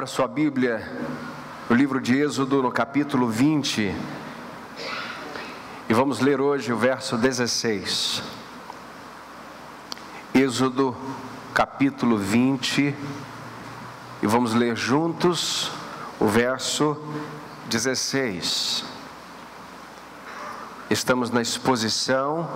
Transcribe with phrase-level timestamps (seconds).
[0.00, 0.82] Abra sua Bíblia
[1.68, 3.94] no livro de Êxodo, no capítulo 20.
[5.90, 8.22] E vamos ler hoje o verso 16.
[10.34, 10.96] Êxodo,
[11.52, 12.94] capítulo 20.
[14.22, 15.70] E vamos ler juntos
[16.18, 16.96] o verso
[17.68, 18.82] 16.
[20.88, 22.48] Estamos na exposição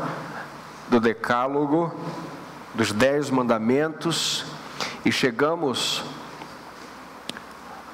[0.88, 1.94] do Decálogo,
[2.74, 4.46] dos Dez Mandamentos,
[5.04, 6.13] e chegamos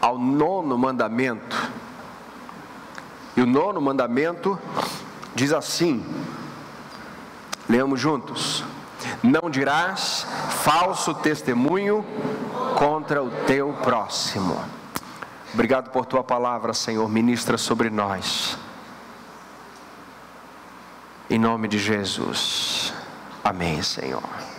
[0.00, 1.70] ao nono mandamento.
[3.36, 4.58] E o nono mandamento
[5.34, 6.04] diz assim:
[7.68, 8.64] leamos juntos.
[9.22, 10.26] Não dirás
[10.62, 12.04] falso testemunho
[12.76, 14.62] contra o teu próximo.
[15.52, 17.08] Obrigado por tua palavra, Senhor.
[17.08, 18.56] Ministra sobre nós.
[21.28, 22.92] Em nome de Jesus.
[23.42, 24.49] Amém, Senhor.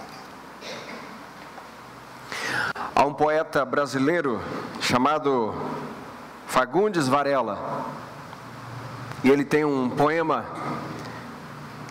[3.01, 4.39] Há um poeta brasileiro
[4.79, 5.55] chamado
[6.45, 7.87] Fagundes Varela.
[9.23, 10.45] E ele tem um poema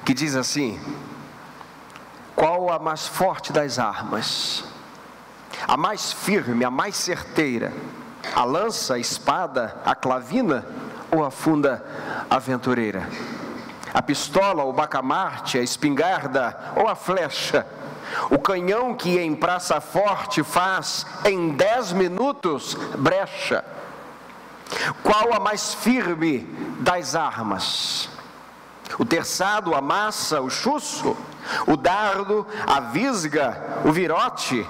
[0.04, 0.80] que diz assim:
[2.36, 4.62] Qual a mais forte das armas?
[5.66, 7.72] A mais firme, a mais certeira?
[8.32, 10.64] A lança, a espada, a clavina
[11.10, 11.84] ou a funda
[12.30, 13.08] aventureira?
[13.92, 17.66] A pistola, o bacamarte, a espingarda ou a flecha?
[18.30, 23.64] O canhão que em praça forte faz em dez minutos brecha.
[25.02, 26.40] Qual a mais firme
[26.80, 28.08] das armas?
[28.98, 31.16] O terçado, a massa, o chuço,
[31.66, 34.66] o dardo, a visga, o virote,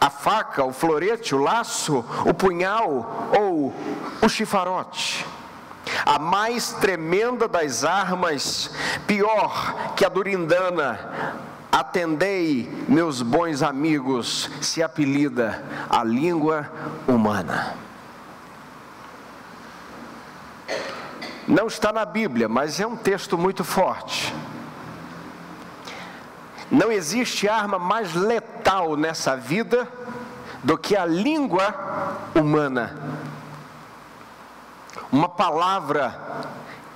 [0.00, 3.74] a faca, o florete, o laço, o punhal ou
[4.22, 5.26] o chifarote.
[6.04, 8.70] A mais tremenda das armas,
[9.06, 11.38] pior que a durindana,
[11.70, 16.70] Atendei, meus bons amigos, se apelida a língua
[17.06, 17.74] humana.
[21.46, 24.34] Não está na Bíblia, mas é um texto muito forte.
[26.70, 29.86] Não existe arma mais letal nessa vida
[30.64, 31.74] do que a língua
[32.34, 32.96] humana.
[35.12, 36.18] Uma palavra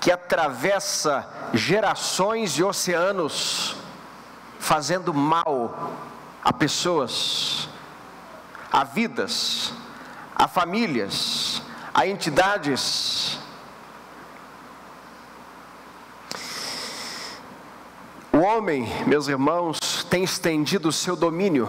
[0.00, 3.81] que atravessa gerações e oceanos
[4.62, 5.92] fazendo mal
[6.40, 7.68] a pessoas,
[8.70, 9.72] a vidas,
[10.36, 11.60] a famílias,
[11.92, 13.40] a entidades.
[18.32, 21.68] O homem, meus irmãos, tem estendido o seu domínio.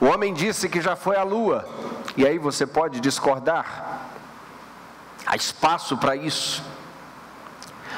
[0.00, 1.68] O homem disse que já foi à lua,
[2.16, 4.06] e aí você pode discordar.
[5.26, 6.62] Há espaço para isso.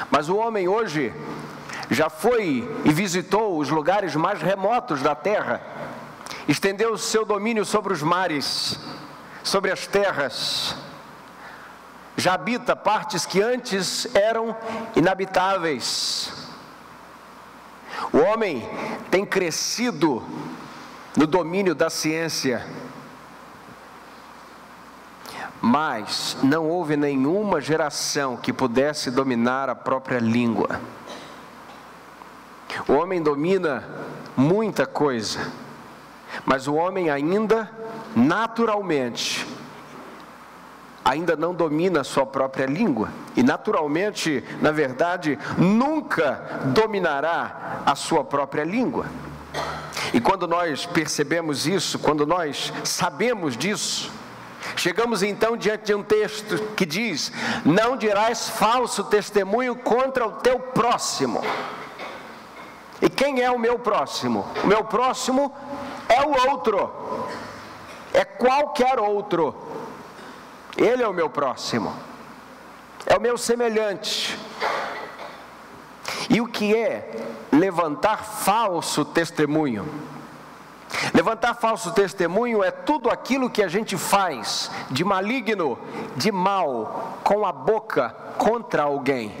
[0.09, 1.13] Mas o homem hoje
[1.89, 5.61] já foi e visitou os lugares mais remotos da terra,
[6.47, 8.79] estendeu o seu domínio sobre os mares,
[9.43, 10.75] sobre as terras,
[12.15, 14.55] já habita partes que antes eram
[14.95, 16.31] inabitáveis.
[18.11, 18.67] O homem
[19.09, 20.23] tem crescido
[21.17, 22.65] no domínio da ciência,
[25.61, 30.79] mas não houve nenhuma geração que pudesse dominar a própria língua.
[32.87, 33.87] O homem domina
[34.35, 35.51] muita coisa,
[36.45, 37.69] mas o homem ainda,
[38.15, 39.47] naturalmente,
[41.03, 43.09] ainda não domina a sua própria língua.
[43.35, 49.05] E naturalmente, na verdade, nunca dominará a sua própria língua.
[50.13, 54.11] E quando nós percebemos isso, quando nós sabemos disso,
[54.75, 57.31] Chegamos então diante de um texto que diz:
[57.63, 61.41] Não dirás falso testemunho contra o teu próximo.
[63.03, 64.47] E quem é o meu próximo?
[64.63, 65.53] O meu próximo
[66.07, 66.89] é o outro,
[68.13, 69.53] é qualquer outro.
[70.77, 71.93] Ele é o meu próximo,
[73.05, 74.39] é o meu semelhante.
[76.29, 77.11] E o que é
[77.51, 79.85] levantar falso testemunho?
[81.13, 85.77] Levantar falso testemunho é tudo aquilo que a gente faz de maligno,
[86.15, 89.35] de mal, com a boca contra alguém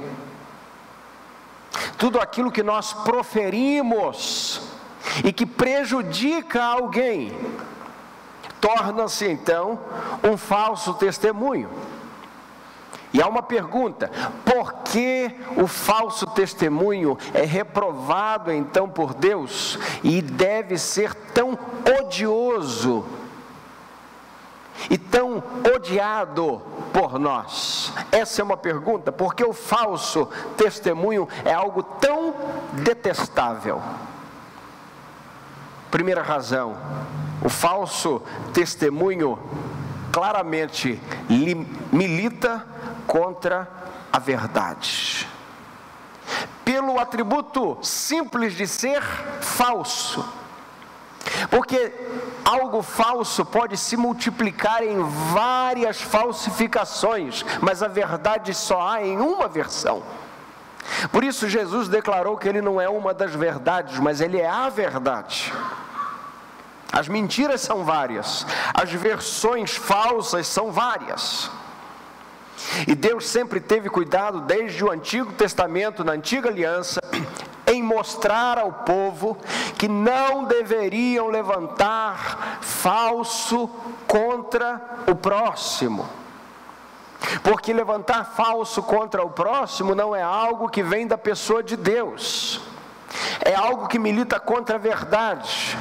[1.97, 4.61] tudo aquilo que nós proferimos
[5.23, 7.31] e que prejudica alguém,
[8.59, 9.79] torna-se então
[10.23, 11.69] um falso testemunho.
[13.13, 14.09] E há uma pergunta:
[14.43, 21.57] por que o falso testemunho é reprovado então por Deus e deve ser tão
[22.01, 23.05] odioso
[24.89, 25.43] e tão
[25.75, 26.61] odiado
[26.91, 27.82] por nós?
[28.11, 32.33] Essa é uma pergunta, porque o falso testemunho é algo tão
[32.73, 33.81] detestável.
[35.91, 36.75] Primeira razão,
[37.43, 38.21] o falso
[38.53, 39.37] testemunho
[40.11, 41.01] claramente
[41.91, 42.65] milita
[43.05, 43.67] contra
[44.11, 45.27] a verdade.
[46.63, 49.01] Pelo atributo simples de ser
[49.41, 50.42] falso.
[51.49, 51.91] Porque
[52.43, 55.01] algo falso pode se multiplicar em
[55.33, 60.03] várias falsificações, mas a verdade só há em uma versão.
[61.11, 64.69] Por isso, Jesus declarou que ele não é uma das verdades, mas ele é a
[64.69, 65.53] verdade.
[66.91, 71.49] As mentiras são várias, as versões falsas são várias.
[72.87, 77.01] E Deus sempre teve cuidado, desde o Antigo Testamento, na Antiga Aliança,
[77.73, 79.37] em mostrar ao povo
[79.77, 83.69] que não deveriam levantar falso
[84.07, 86.07] contra o próximo.
[87.41, 92.61] Porque levantar falso contra o próximo não é algo que vem da pessoa de Deus,
[93.43, 95.77] é algo que milita contra a verdade.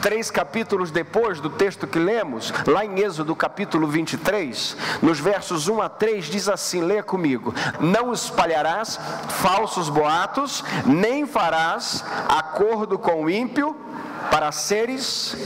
[0.00, 5.82] Três capítulos depois do texto que lemos, lá em Êxodo capítulo 23, nos versos 1
[5.82, 13.30] a 3, diz assim: lê comigo: Não espalharás falsos boatos, nem farás acordo com o
[13.30, 13.76] ímpio,
[14.30, 15.36] para seres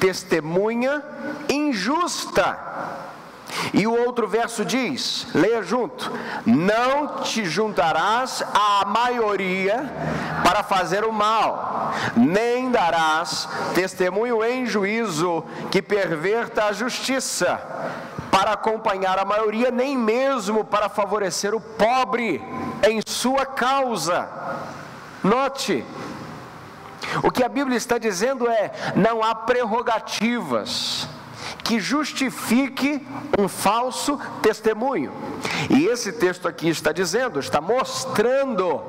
[0.00, 1.02] testemunha
[1.48, 2.58] injusta
[3.72, 6.10] e o outro verso diz: leia junto:
[6.44, 9.92] Não te juntarás à maioria
[10.42, 17.60] para fazer o mal, nem darás testemunho em juízo que perverta a justiça,
[18.30, 22.42] para acompanhar a maioria, nem mesmo para favorecer o pobre
[22.86, 24.28] em sua causa.
[25.22, 25.84] Note,
[27.22, 31.08] o que a Bíblia está dizendo é: não há prerrogativas
[31.64, 33.06] que justifique
[33.38, 35.12] um falso testemunho.
[35.70, 38.82] E esse texto aqui está dizendo, está mostrando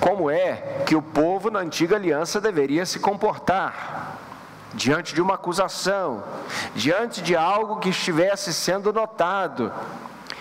[0.00, 4.18] como é que o povo na antiga aliança deveria se comportar
[4.74, 6.24] diante de uma acusação,
[6.74, 9.72] diante de algo que estivesse sendo notado.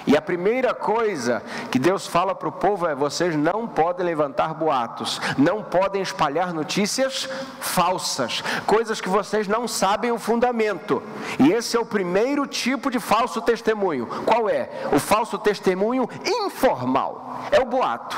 [0.05, 4.53] E a primeira coisa que Deus fala para o povo é: vocês não podem levantar
[4.53, 11.01] boatos, não podem espalhar notícias falsas, coisas que vocês não sabem o fundamento.
[11.39, 14.07] E esse é o primeiro tipo de falso testemunho.
[14.25, 14.69] Qual é?
[14.91, 17.39] O falso testemunho informal.
[17.51, 18.17] É o boato.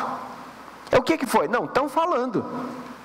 [0.92, 1.48] É o que, que foi?
[1.48, 2.46] Não, estão falando.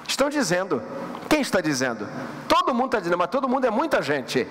[0.06, 0.82] Estão dizendo.
[1.28, 2.08] Quem está dizendo?
[2.46, 4.46] Todo mundo está dizendo, mas todo mundo é muita gente.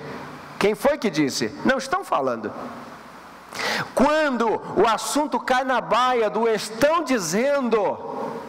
[0.60, 1.54] Quem foi que disse?
[1.64, 2.52] Não estão falando.
[3.94, 7.98] Quando o assunto cai na baia do estão dizendo,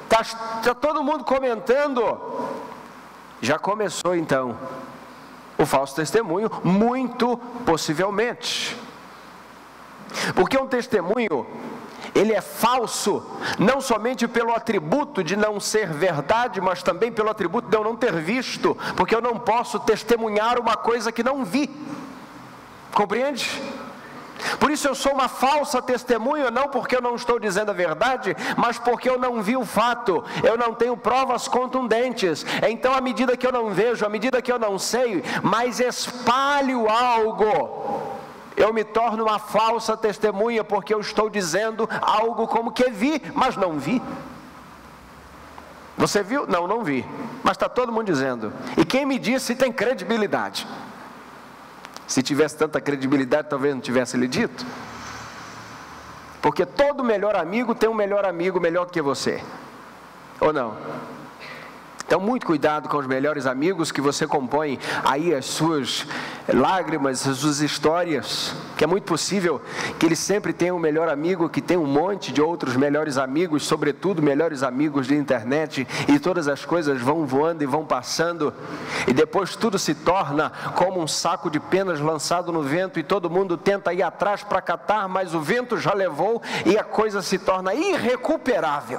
[0.04, 0.22] está
[0.62, 2.20] tá todo mundo comentando,
[3.40, 4.56] já começou então
[5.58, 8.76] o falso testemunho, muito possivelmente.
[10.34, 11.46] Porque um testemunho,
[12.14, 13.24] ele é falso,
[13.58, 17.96] não somente pelo atributo de não ser verdade, mas também pelo atributo de eu não
[17.96, 21.68] ter visto, porque eu não posso testemunhar uma coisa que não vi.
[22.92, 23.60] Compreende?
[24.58, 28.36] Por isso eu sou uma falsa testemunha, não porque eu não estou dizendo a verdade,
[28.56, 32.44] mas porque eu não vi o fato, eu não tenho provas contundentes.
[32.68, 36.88] Então, à medida que eu não vejo, à medida que eu não sei, mas espalho
[36.88, 38.16] algo,
[38.56, 43.56] eu me torno uma falsa testemunha, porque eu estou dizendo algo como que vi, mas
[43.56, 44.02] não vi.
[45.96, 46.46] Você viu?
[46.46, 47.04] Não, não vi.
[47.42, 48.52] Mas está todo mundo dizendo.
[48.76, 50.66] E quem me disse tem credibilidade.
[52.08, 54.64] Se tivesse tanta credibilidade, talvez não tivesse lhe dito.
[56.40, 59.42] Porque todo melhor amigo tem um melhor amigo melhor que você.
[60.40, 60.74] Ou não?
[62.08, 66.06] Então, muito cuidado com os melhores amigos que você compõe aí as suas
[66.48, 69.60] lágrimas, as suas histórias, que é muito possível
[69.98, 73.66] que ele sempre tenha um melhor amigo que tem um monte de outros melhores amigos,
[73.66, 78.54] sobretudo melhores amigos de internet, e todas as coisas vão voando e vão passando,
[79.06, 83.28] e depois tudo se torna como um saco de penas lançado no vento, e todo
[83.28, 87.38] mundo tenta ir atrás para catar, mas o vento já levou e a coisa se
[87.38, 88.98] torna irrecuperável.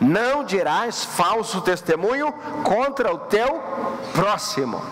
[0.00, 3.60] Não dirás falso testemunho contra o teu
[4.12, 4.82] próximo.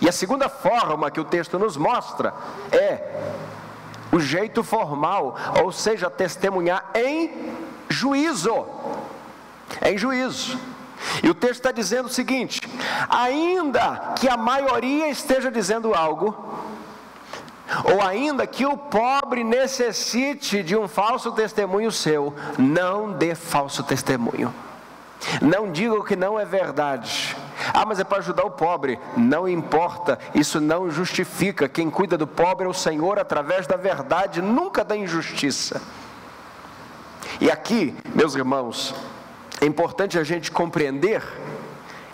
[0.00, 2.34] E a segunda forma que o texto nos mostra
[2.70, 3.00] é
[4.12, 7.54] o jeito formal, ou seja, testemunhar em
[7.88, 8.66] juízo.
[9.82, 10.58] Em juízo.
[11.22, 12.60] E o texto está dizendo o seguinte:
[13.08, 16.45] ainda que a maioria esteja dizendo algo,
[17.84, 24.52] ou ainda que o pobre necessite de um falso testemunho seu, não dê falso testemunho.
[25.40, 27.36] Não diga o que não é verdade.
[27.72, 28.98] Ah, mas é para ajudar o pobre.
[29.16, 31.68] Não importa, isso não justifica.
[31.68, 35.80] Quem cuida do pobre é o Senhor através da verdade, nunca da injustiça.
[37.40, 38.94] E aqui, meus irmãos,
[39.60, 41.22] é importante a gente compreender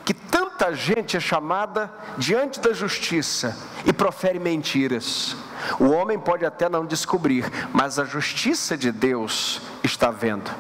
[0.05, 5.37] que tanta gente é chamada diante da justiça e profere mentiras.
[5.79, 10.51] O homem pode até não descobrir, mas a justiça de Deus está vendo.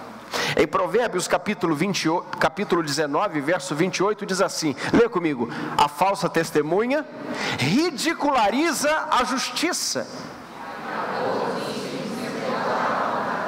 [0.57, 7.05] Em Provérbios capítulo, 28, capítulo 19, verso 28, diz assim: lê comigo, a falsa testemunha
[7.59, 10.07] ridiculariza a justiça.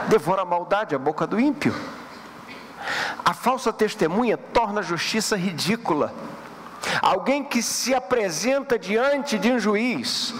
[0.08, 1.74] Devora a maldade, a boca do ímpio.
[3.24, 6.14] A falsa testemunha torna a justiça ridícula.
[7.00, 10.34] Alguém que se apresenta diante de um juiz,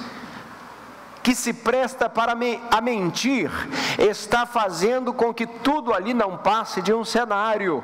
[1.22, 3.50] que se presta para me, a mentir,
[3.98, 7.82] está fazendo com que tudo ali não passe de um cenário,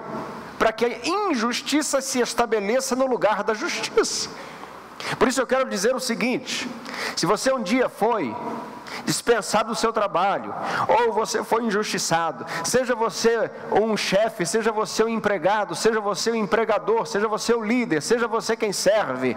[0.59, 4.29] para que a injustiça se estabeleça no lugar da justiça.
[5.19, 6.69] Por isso eu quero dizer o seguinte:
[7.17, 8.37] se você um dia foi
[9.05, 10.55] dispensado do seu trabalho,
[10.89, 16.37] ou você foi injustiçado, seja você um chefe, seja você um empregado, seja você um
[16.37, 19.37] empregador, seja você o líder, seja você quem serve,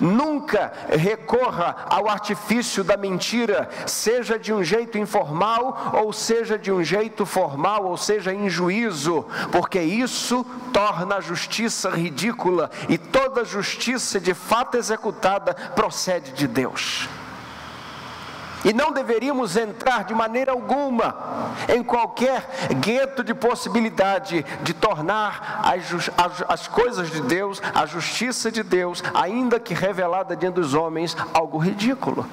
[0.00, 6.82] Nunca recorra ao artifício da mentira, seja de um jeito informal, ou seja de um
[6.82, 14.18] jeito formal, ou seja em juízo, porque isso torna a justiça ridícula e toda justiça
[14.18, 17.08] de fato executada procede de Deus.
[18.64, 26.10] E não deveríamos entrar de maneira alguma em qualquer gueto de possibilidade de tornar as,
[26.16, 31.16] as, as, coisas de Deus, a justiça de Deus, ainda que revelada diante dos homens,
[31.32, 32.26] algo ridículo.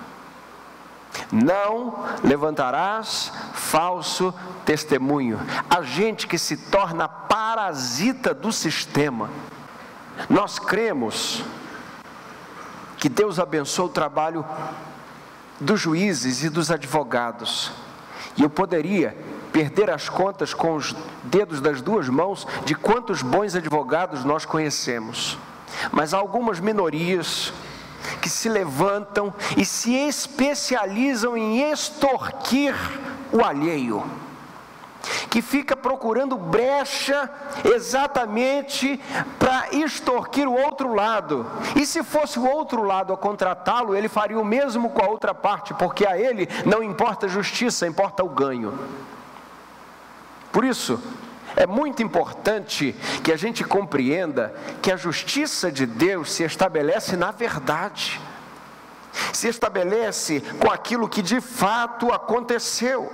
[1.32, 4.34] Não levantarás falso
[4.66, 5.40] testemunho.
[5.70, 9.30] A gente que se torna parasita do sistema.
[10.30, 11.44] Nós cremos
[12.98, 14.46] que Deus abençoe o trabalho
[15.64, 17.72] dos juízes e dos advogados.
[18.38, 19.16] E eu poderia
[19.52, 25.38] perder as contas com os dedos das duas mãos de quantos bons advogados nós conhecemos.
[25.92, 27.54] Mas há algumas minorias
[28.22, 32.76] que se levantam e se especializam em extorquir
[33.32, 34.04] o alheio
[35.30, 37.30] que fica procurando brecha
[37.64, 39.00] exatamente
[39.38, 41.46] para extorquir o outro lado.
[41.76, 45.34] E se fosse o outro lado a contratá-lo, ele faria o mesmo com a outra
[45.34, 48.78] parte, porque a ele não importa a justiça, importa o ganho.
[50.52, 51.02] Por isso,
[51.56, 57.32] é muito importante que a gente compreenda que a justiça de Deus se estabelece na
[57.32, 58.20] verdade,
[59.32, 63.12] se estabelece com aquilo que de fato aconteceu.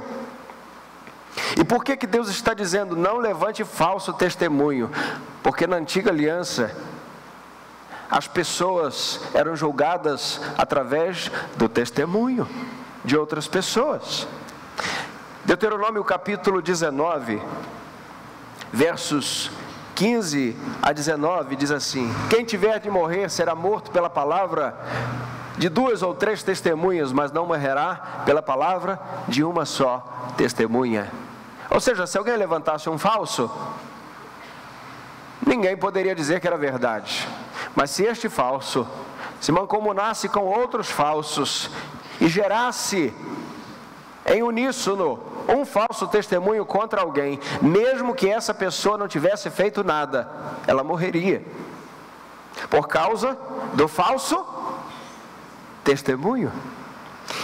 [1.58, 4.90] E por que, que Deus está dizendo não levante falso testemunho?
[5.42, 6.76] Porque na antiga aliança,
[8.10, 12.48] as pessoas eram julgadas através do testemunho
[13.04, 14.28] de outras pessoas.
[15.46, 17.42] Deuteronômio capítulo 19,
[18.72, 19.52] versos
[19.96, 24.76] 15 a 19 diz assim: Quem tiver de morrer será morto pela palavra
[25.58, 31.12] de duas ou três testemunhas, mas não morrerá pela palavra de uma só testemunha.
[31.70, 33.50] Ou seja, se alguém levantasse um falso,
[35.46, 37.28] ninguém poderia dizer que era verdade.
[37.76, 38.88] Mas se este falso
[39.40, 41.70] se mancomunasse com outros falsos
[42.20, 43.14] e gerasse
[44.26, 50.30] em uníssono um falso testemunho contra alguém, mesmo que essa pessoa não tivesse feito nada,
[50.68, 51.44] ela morreria.
[52.70, 53.38] Por causa
[53.74, 54.46] do falso
[55.84, 56.52] testemunho.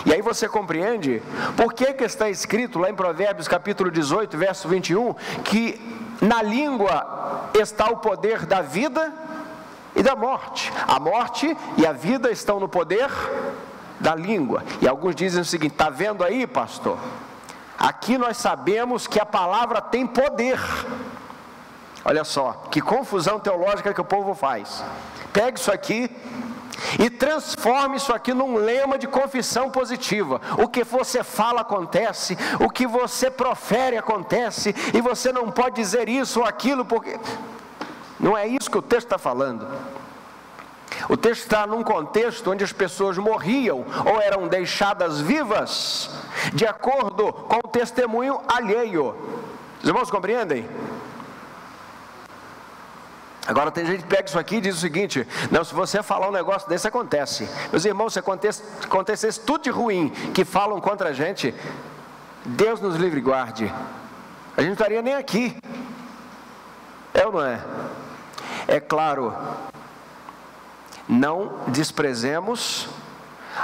[0.06, 1.22] E aí você compreende
[1.56, 5.13] por que, que está escrito lá em Provérbios capítulo 18, verso 21,
[5.44, 5.80] que
[6.22, 9.13] na língua está o poder da vida
[9.96, 10.72] e da morte.
[10.88, 13.10] A morte e a vida estão no poder
[14.00, 14.63] da língua.
[14.82, 16.98] E alguns dizem o seguinte: está vendo aí, pastor?
[17.77, 20.60] Aqui nós sabemos que a palavra tem poder.
[22.04, 24.84] Olha só, que confusão teológica que o povo faz.
[25.34, 26.10] Pega isso aqui
[27.00, 30.41] e transforme isso aqui num lema de confissão positiva.
[30.58, 36.10] O que você fala acontece, o que você profere acontece, e você não pode dizer
[36.10, 37.20] isso ou aquilo, porque.
[38.20, 39.67] Não é isso que o texto está falando.
[41.10, 46.10] O texto está num contexto onde as pessoas morriam ou eram deixadas vivas,
[46.53, 49.15] de acordo com o testemunho alheio.
[49.82, 50.67] Os irmãos compreendem?
[53.48, 56.30] Agora tem gente que pega isso aqui e diz o seguinte: não, se você falar
[56.30, 57.48] um negócio desse, acontece.
[57.72, 61.54] Meus irmãos, se acontece, acontecesse tudo de ruim que falam contra a gente,
[62.44, 63.72] Deus nos livre e guarde.
[64.58, 65.56] A gente não estaria nem aqui.
[67.14, 67.62] É ou não é?
[68.68, 69.34] É claro,
[71.08, 72.90] não desprezemos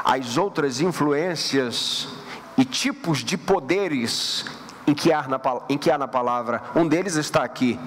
[0.06, 2.08] as outras influências
[2.56, 4.46] e tipos de poderes
[4.86, 6.62] em que há na, em que há na palavra.
[6.76, 7.80] Um deles está aqui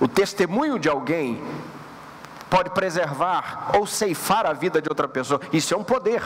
[0.00, 1.42] o testemunho de alguém
[2.48, 5.40] pode preservar ou ceifar a vida de outra pessoa.
[5.52, 6.22] Isso é um poder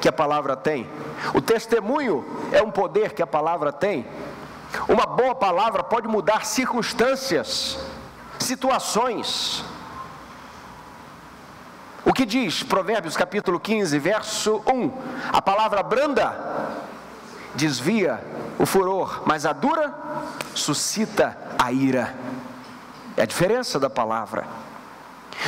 [0.00, 0.88] que a palavra tem.
[1.34, 4.06] O testemunho é um poder que a palavra tem.
[4.88, 7.78] Uma boa palavra pode mudar circunstâncias,
[8.38, 9.64] situações.
[12.04, 14.92] O que diz Provérbios capítulo 15, verso 1?
[15.32, 16.36] A palavra branda
[17.54, 18.22] desvia
[18.58, 19.94] o furor, mas a dura
[20.54, 22.14] suscita a ira.
[23.16, 24.46] É a diferença da palavra.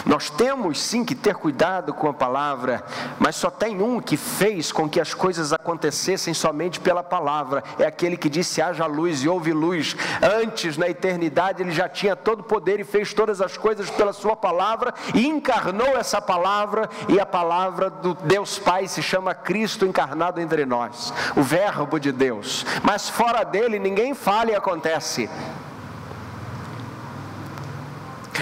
[0.04, 2.84] Nós temos sim que ter cuidado com a palavra,
[3.18, 7.62] mas só tem um que fez com que as coisas acontecessem somente pela palavra.
[7.78, 9.96] É aquele que disse: haja luz e houve luz.
[10.22, 14.12] Antes, na eternidade, ele já tinha todo o poder e fez todas as coisas pela
[14.12, 19.86] sua palavra e encarnou essa palavra, e a palavra do Deus Pai se chama Cristo
[19.86, 22.66] encarnado entre nós, o Verbo de Deus.
[22.82, 25.28] Mas fora dele, ninguém fala e acontece.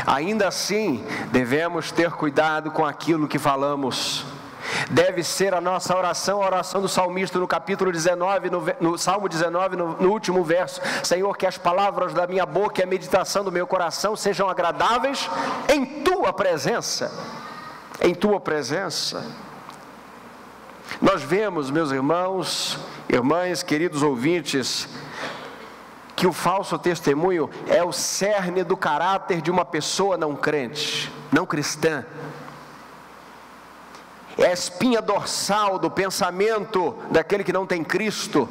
[0.06, 4.24] Ainda assim, devemos ter cuidado com aquilo que falamos.
[4.90, 9.28] Deve ser a nossa oração, a oração do salmista no capítulo 19, no, no Salmo
[9.28, 13.44] 19, no, no último verso: Senhor, que as palavras da minha boca e a meditação
[13.44, 15.28] do meu coração sejam agradáveis
[15.72, 17.12] em tua presença.
[18.00, 19.24] Em tua presença.
[21.00, 24.88] Nós vemos, meus irmãos, irmãs, queridos ouvintes,
[26.16, 31.44] que o falso testemunho é o cerne do caráter de uma pessoa não crente, não
[31.44, 32.04] cristã.
[34.36, 38.48] É a espinha dorsal do pensamento daquele que não tem Cristo.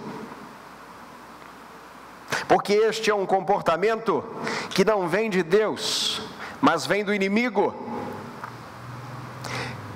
[2.47, 4.23] Porque este é um comportamento
[4.69, 6.21] que não vem de Deus,
[6.61, 7.73] mas vem do inimigo.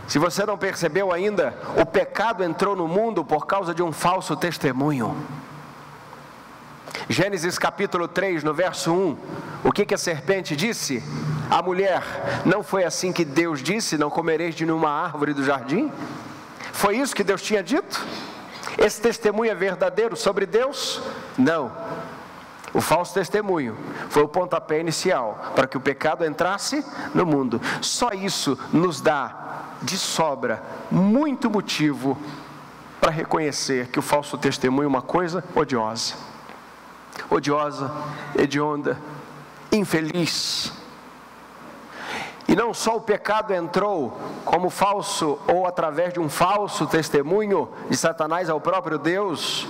[0.07, 4.35] Se você não percebeu ainda, o pecado entrou no mundo por causa de um falso
[4.37, 5.15] testemunho.
[7.09, 9.17] Gênesis capítulo 3, no verso 1,
[9.63, 11.01] o que, que a serpente disse?
[11.49, 12.03] A mulher,
[12.45, 15.91] não foi assim que Deus disse: Não comereis de nenhuma árvore do jardim?
[16.73, 18.05] Foi isso que Deus tinha dito?
[18.77, 21.01] Esse testemunho é verdadeiro sobre Deus?
[21.37, 21.71] Não.
[22.73, 23.77] O falso testemunho
[24.09, 27.61] foi o pontapé inicial para que o pecado entrasse no mundo.
[27.81, 32.17] Só isso nos dá de sobra muito motivo
[32.99, 36.15] para reconhecer que o falso testemunho é uma coisa odiosa
[37.29, 37.91] odiosa,
[38.35, 38.97] hedionda,
[39.71, 40.73] infeliz.
[42.47, 47.97] E não só o pecado entrou como falso ou através de um falso testemunho de
[47.97, 49.67] Satanás ao próprio Deus,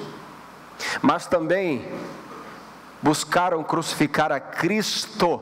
[1.02, 1.92] mas também
[3.02, 5.42] buscaram crucificar a Cristo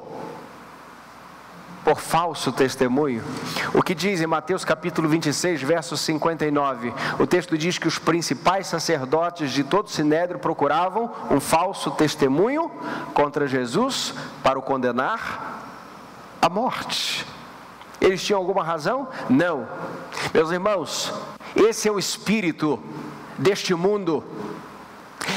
[1.85, 3.23] por falso testemunho.
[3.71, 6.91] O que diz em Mateus capítulo 26, verso 59?
[7.19, 12.71] O texto diz que os principais sacerdotes de todo o sinédrio procuravam um falso testemunho
[13.13, 15.61] contra Jesus para o condenar
[16.41, 17.23] à morte.
[18.01, 19.07] Eles tinham alguma razão?
[19.29, 19.67] Não.
[20.33, 21.13] Meus irmãos,
[21.55, 22.79] esse é o espírito
[23.37, 24.23] deste mundo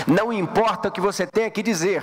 [0.06, 2.02] não importa o que você tenha que dizer,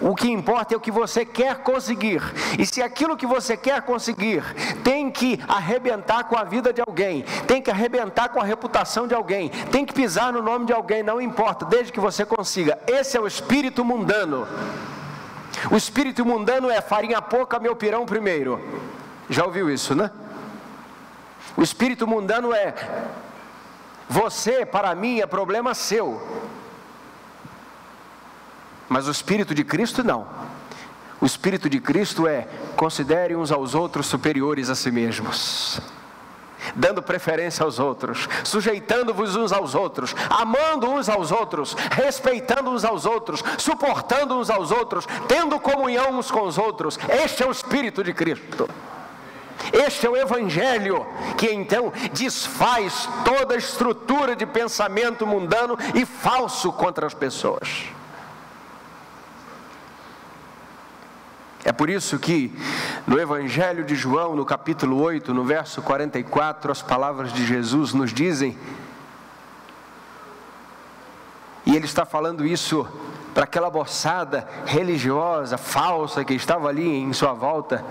[0.00, 2.22] o que importa é o que você quer conseguir.
[2.58, 4.42] E se aquilo que você quer conseguir
[4.82, 9.14] tem que arrebentar com a vida de alguém, tem que arrebentar com a reputação de
[9.14, 12.78] alguém, tem que pisar no nome de alguém, não importa, desde que você consiga.
[12.86, 14.46] Esse é o espírito mundano.
[15.70, 18.60] O espírito mundano é farinha pouca, meu pirão primeiro.
[19.28, 20.10] Já ouviu isso, né?
[21.56, 22.74] O espírito mundano é
[24.08, 26.22] você, para mim, é problema seu.
[28.88, 30.26] Mas o Espírito de Cristo não.
[31.20, 32.46] O Espírito de Cristo é
[32.76, 35.80] considere uns aos outros superiores a si mesmos,
[36.74, 43.06] dando preferência aos outros, sujeitando-vos uns aos outros, amando uns aos outros, respeitando uns aos
[43.06, 46.98] outros, suportando uns aos outros, tendo comunhão uns com os outros.
[47.08, 48.68] Este é o Espírito de Cristo.
[49.72, 51.06] Este é o Evangelho
[51.38, 57.96] que então desfaz toda a estrutura de pensamento mundano e falso contra as pessoas.
[61.66, 62.56] É por isso que
[63.08, 68.14] no Evangelho de João, no capítulo 8, no verso 44, as palavras de Jesus nos
[68.14, 68.56] dizem,
[71.66, 72.86] e ele está falando isso
[73.34, 77.84] para aquela moçada religiosa, falsa, que estava ali em sua volta,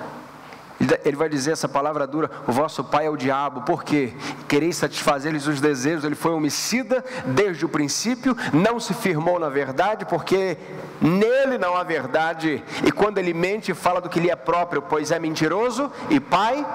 [0.80, 4.14] ele vai dizer essa palavra dura: o vosso pai é o diabo, por quê?
[4.48, 10.06] Quereis satisfazer-lhes os desejos, ele foi homicida desde o princípio, não se firmou na verdade,
[10.06, 10.58] porque
[11.02, 15.12] nele não há verdade, e quando ele mente, fala do que lhe é próprio, pois
[15.12, 16.66] é mentiroso e pai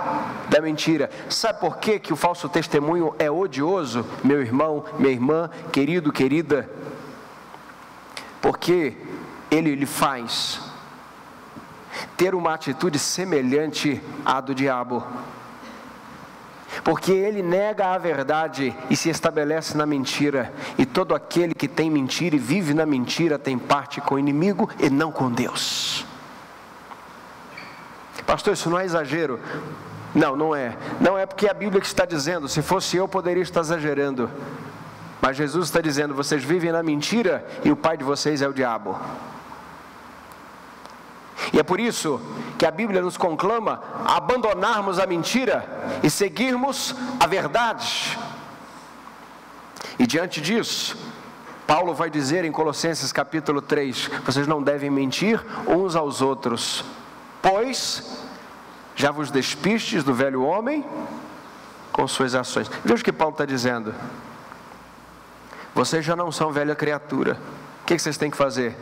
[0.48, 1.10] da mentira.
[1.28, 6.68] Sabe por quê que o falso testemunho é odioso, meu irmão, minha irmã, querido, querida?
[8.40, 8.96] Porque
[9.50, 10.69] ele lhe faz
[12.16, 15.04] ter uma atitude semelhante à do diabo.
[16.84, 21.90] Porque ele nega a verdade e se estabelece na mentira, e todo aquele que tem
[21.90, 26.06] mentira e vive na mentira tem parte com o inimigo e não com Deus.
[28.24, 29.40] Pastor, isso não é exagero?
[30.14, 30.76] Não, não é.
[31.00, 34.30] Não é porque é a Bíblia que está dizendo, se fosse eu, poderia estar exagerando.
[35.20, 38.52] Mas Jesus está dizendo: vocês vivem na mentira e o pai de vocês é o
[38.52, 38.98] diabo.
[41.52, 42.20] E é por isso
[42.58, 45.64] que a Bíblia nos conclama a abandonarmos a mentira
[46.02, 48.18] e seguirmos a verdade.
[49.98, 50.96] E diante disso,
[51.66, 56.84] Paulo vai dizer em Colossenses capítulo 3: vocês não devem mentir uns aos outros,
[57.40, 58.22] pois
[58.94, 60.84] já vos despistes do velho homem
[61.92, 62.70] com suas ações.
[62.84, 63.94] Veja o que Paulo está dizendo.
[65.74, 67.38] Vocês já não são velha criatura.
[67.82, 68.76] O que vocês têm que fazer?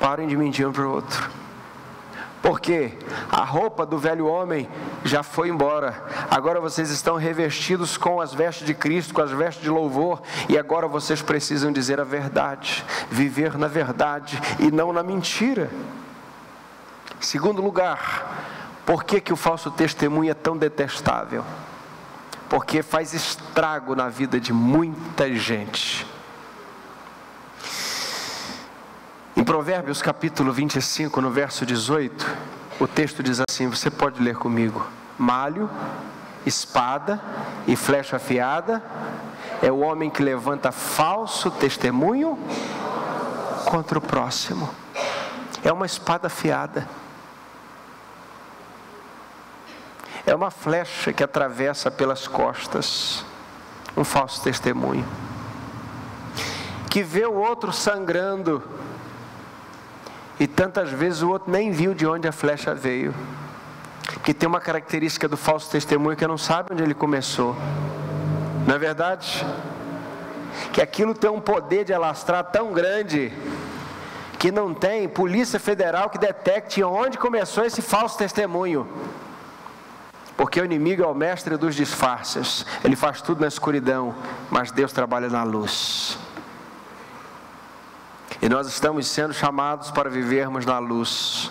[0.00, 1.30] Parem de mentir um para o outro.
[2.46, 2.92] Porque
[3.28, 4.68] a roupa do velho homem
[5.04, 6.00] já foi embora.
[6.30, 10.56] Agora vocês estão revestidos com as vestes de Cristo, com as vestes de louvor, e
[10.56, 15.68] agora vocês precisam dizer a verdade, viver na verdade e não na mentira.
[17.18, 18.46] Segundo lugar,
[18.86, 21.44] por que, que o falso testemunho é tão detestável?
[22.48, 26.06] Porque faz estrago na vida de muita gente.
[29.36, 32.26] Em Provérbios capítulo 25, no verso 18,
[32.80, 34.86] o texto diz assim: você pode ler comigo.
[35.18, 35.68] Malho,
[36.46, 37.20] espada
[37.66, 38.82] e flecha afiada
[39.62, 42.38] é o homem que levanta falso testemunho
[43.66, 44.70] contra o próximo.
[45.62, 46.88] É uma espada afiada.
[50.24, 53.22] É uma flecha que atravessa pelas costas
[53.94, 55.06] um falso testemunho.
[56.88, 58.62] Que vê o outro sangrando
[60.38, 63.14] e tantas vezes o outro nem viu de onde a flecha veio.
[64.22, 67.56] Que tem uma característica do falso testemunho que não sabe onde ele começou.
[68.66, 69.44] Não é verdade?
[70.72, 73.32] Que aquilo tem um poder de alastrar tão grande
[74.38, 78.86] que não tem polícia federal que detecte onde começou esse falso testemunho.
[80.36, 82.66] Porque o inimigo é o mestre dos disfarces.
[82.84, 84.14] Ele faz tudo na escuridão,
[84.50, 86.18] mas Deus trabalha na luz.
[88.46, 91.50] E nós estamos sendo chamados para vivermos na luz.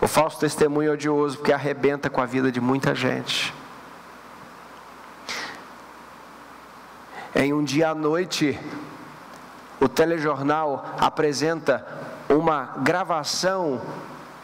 [0.00, 3.54] O falso testemunho é odioso porque arrebenta com a vida de muita gente.
[7.32, 8.58] Em um dia à noite,
[9.78, 11.86] o telejornal apresenta
[12.28, 13.80] uma gravação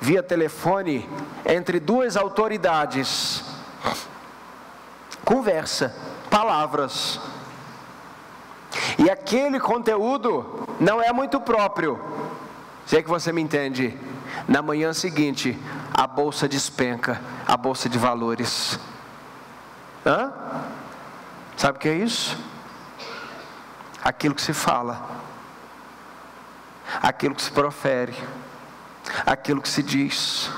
[0.01, 1.11] via telefone
[1.45, 3.43] entre duas autoridades
[5.25, 5.93] Conversa,
[6.31, 7.19] palavras.
[8.99, 12.01] E aquele conteúdo não é muito próprio.
[12.87, 13.97] Se é que você me entende.
[14.49, 15.59] Na manhã seguinte,
[15.93, 18.79] a bolsa despenca, a bolsa de valores.
[20.05, 20.33] Hã?
[21.57, 22.37] Sabe o que é isso?
[24.03, 25.03] Aquilo que se fala,
[27.01, 28.15] aquilo que se profere,
[29.25, 30.51] aquilo que se diz.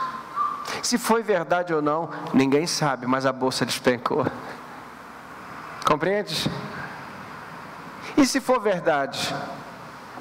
[0.83, 4.27] Se foi verdade ou não, ninguém sabe, mas a bolsa despencou.
[5.85, 6.51] Compreende?
[8.17, 9.35] E se for verdade?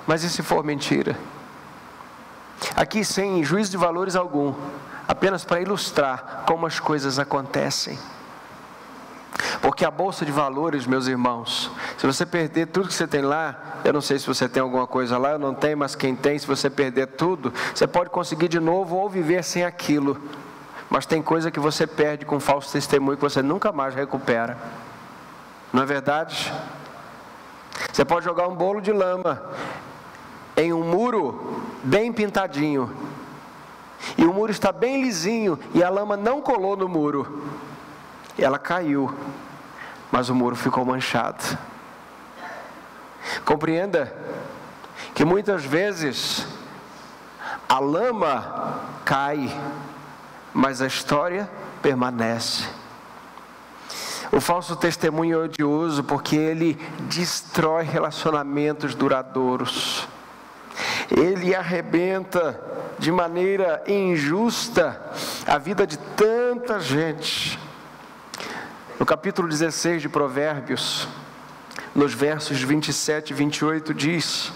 [0.05, 1.17] Mas e se for mentira?
[2.75, 4.53] Aqui sem juízo de valores algum,
[5.07, 7.97] apenas para ilustrar como as coisas acontecem.
[9.61, 13.79] Porque a bolsa de valores, meus irmãos, se você perder tudo que você tem lá,
[13.83, 16.37] eu não sei se você tem alguma coisa lá, eu não tenho, mas quem tem,
[16.37, 20.21] se você perder tudo, você pode conseguir de novo ou viver sem aquilo.
[20.89, 24.57] Mas tem coisa que você perde com falso testemunho que você nunca mais recupera.
[25.73, 26.53] Não é verdade?
[27.91, 29.41] Você pode jogar um bolo de lama
[30.55, 32.93] em um muro bem pintadinho.
[34.17, 37.43] E o muro está bem lisinho e a lama não colou no muro.
[38.37, 39.13] Ela caiu,
[40.11, 41.57] mas o muro ficou manchado.
[43.43, 44.13] Compreenda
[45.13, 46.45] que muitas vezes
[47.67, 49.49] a lama cai,
[50.53, 51.49] mas a história
[51.81, 52.67] permanece.
[54.35, 60.09] O falso testemunho é odioso porque ele destrói relacionamentos duradouros.
[61.09, 62.61] Ele arrebenta
[62.99, 65.01] de maneira injusta
[65.47, 67.57] a vida de tanta gente.
[68.99, 71.07] No capítulo 16 de Provérbios,
[71.95, 74.51] nos versos 27 e 28, diz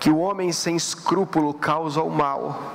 [0.00, 2.74] que o homem sem escrúpulo causa o mal,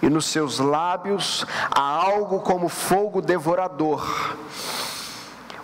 [0.00, 4.36] e nos seus lábios há algo como fogo devorador.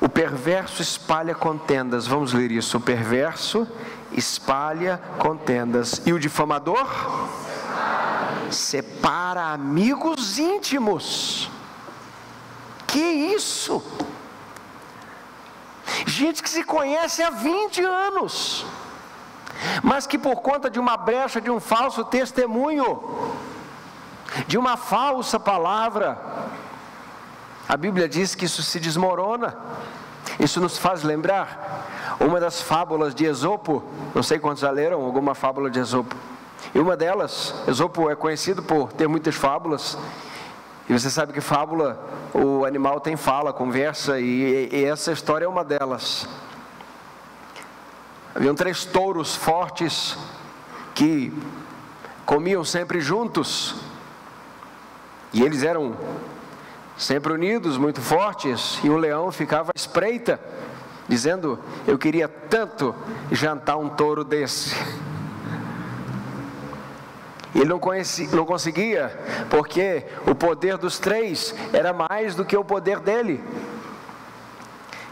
[0.02, 2.06] O perverso espalha contendas.
[2.06, 2.76] Vamos ler isso.
[2.76, 3.66] O perverso
[4.12, 6.02] espalha contendas.
[6.04, 6.86] E o difamador?
[8.52, 11.50] separa amigos íntimos.
[12.86, 13.82] Que isso?
[16.06, 18.66] Gente que se conhece há 20 anos,
[19.82, 23.02] mas que por conta de uma brecha, de um falso testemunho,
[24.46, 26.18] de uma falsa palavra,
[27.72, 29.56] a Bíblia diz que isso se desmorona.
[30.38, 31.88] Isso nos faz lembrar
[32.20, 33.82] uma das fábulas de Esopo.
[34.14, 36.14] Não sei quantos já leram alguma fábula de Esopo.
[36.74, 39.96] E uma delas, Esopo é conhecido por ter muitas fábulas.
[40.86, 41.98] E você sabe que fábula,
[42.34, 46.28] o animal tem fala, conversa, e, e essa história é uma delas.
[48.34, 50.18] Haviam três touros fortes
[50.94, 51.32] que
[52.26, 53.76] comiam sempre juntos,
[55.32, 55.96] e eles eram
[56.96, 60.40] sempre unidos, muito fortes, e o leão ficava à espreita,
[61.08, 62.94] dizendo: Eu queria tanto
[63.30, 64.74] jantar um touro desse.
[67.54, 69.16] Ele não, conhecia, não conseguia,
[69.50, 73.44] porque o poder dos três era mais do que o poder dele.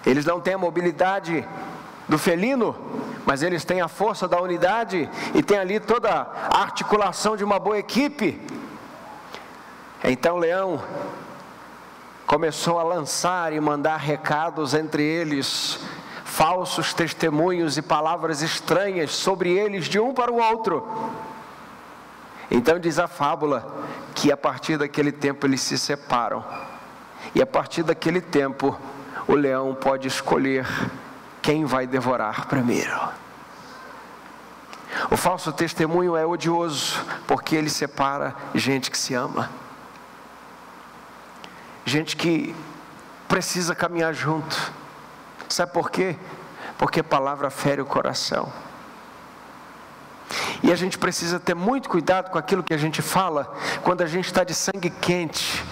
[0.06, 1.46] Eles não têm a mobilidade
[2.08, 2.74] do felino,
[3.26, 7.58] mas eles têm a força da unidade e tem ali toda a articulação de uma
[7.58, 8.40] boa equipe.
[10.02, 10.82] Então Leão
[12.30, 15.80] começou a lançar e mandar recados entre eles,
[16.24, 20.86] falsos testemunhos e palavras estranhas sobre eles de um para o outro.
[22.48, 23.66] Então diz a fábula
[24.14, 26.44] que a partir daquele tempo eles se separam.
[27.34, 28.78] E a partir daquele tempo
[29.26, 30.68] o leão pode escolher
[31.42, 32.96] quem vai devorar primeiro.
[35.10, 39.50] O falso testemunho é odioso porque ele separa gente que se ama.
[41.90, 42.54] Gente que
[43.26, 44.72] precisa caminhar junto.
[45.48, 46.14] Sabe por quê?
[46.78, 48.52] Porque a palavra fere o coração.
[50.62, 54.06] E a gente precisa ter muito cuidado com aquilo que a gente fala quando a
[54.06, 55.64] gente está de sangue quente.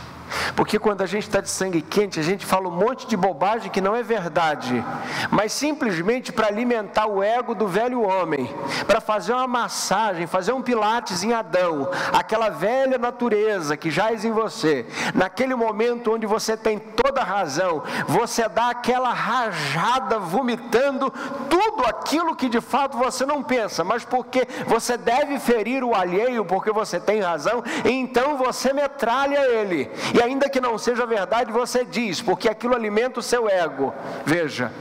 [0.54, 3.70] Porque quando a gente está de sangue quente, a gente fala um monte de bobagem
[3.70, 4.84] que não é verdade,
[5.30, 8.52] mas simplesmente para alimentar o ego do velho homem,
[8.86, 14.32] para fazer uma massagem, fazer um pilates em Adão, aquela velha natureza que jaz em
[14.32, 14.86] você.
[15.14, 21.12] Naquele momento onde você tem toda a razão, você dá aquela rajada vomitando
[21.48, 26.44] tudo aquilo que de fato você não pensa, mas porque você deve ferir o alheio,
[26.44, 29.90] porque você tem razão, então você metralha ele.
[30.18, 33.94] E ainda que não seja verdade, você diz, porque aquilo alimenta o seu ego.
[34.26, 34.72] Veja,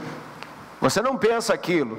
[0.80, 1.96] você não pensa aquilo,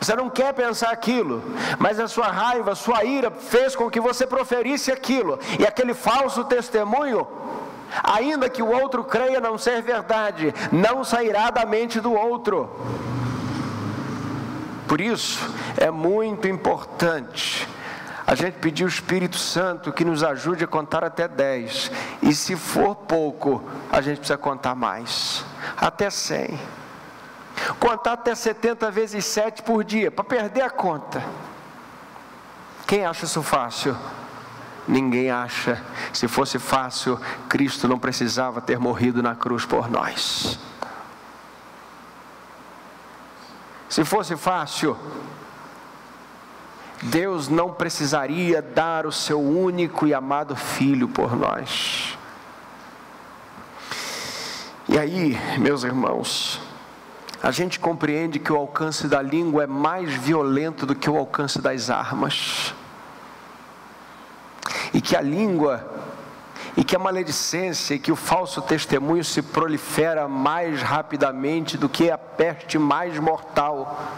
[0.00, 1.42] você não quer pensar aquilo,
[1.80, 5.94] mas a sua raiva, a sua ira fez com que você proferisse aquilo, e aquele
[5.94, 7.26] falso testemunho,
[8.04, 12.70] ainda que o outro creia não ser verdade, não sairá da mente do outro.
[14.86, 15.40] Por isso,
[15.76, 17.73] é muito importante
[18.26, 21.90] a gente pediu o Espírito Santo que nos ajude a contar até 10.
[22.22, 25.44] E se for pouco, a gente precisa contar mais.
[25.76, 26.58] Até 100.
[27.78, 31.22] Contar até 70 vezes 7 por dia, para perder a conta.
[32.86, 33.96] Quem acha isso fácil?
[34.88, 35.82] Ninguém acha.
[36.12, 40.58] Se fosse fácil, Cristo não precisava ter morrido na cruz por nós.
[43.88, 44.98] Se fosse fácil,
[47.04, 52.16] Deus não precisaria dar o seu único e amado filho por nós.
[54.88, 56.60] E aí, meus irmãos,
[57.42, 61.60] a gente compreende que o alcance da língua é mais violento do que o alcance
[61.60, 62.74] das armas.
[64.94, 65.86] E que a língua,
[66.74, 72.10] e que a maledicência, e que o falso testemunho se prolifera mais rapidamente do que
[72.10, 74.10] a peste mais mortal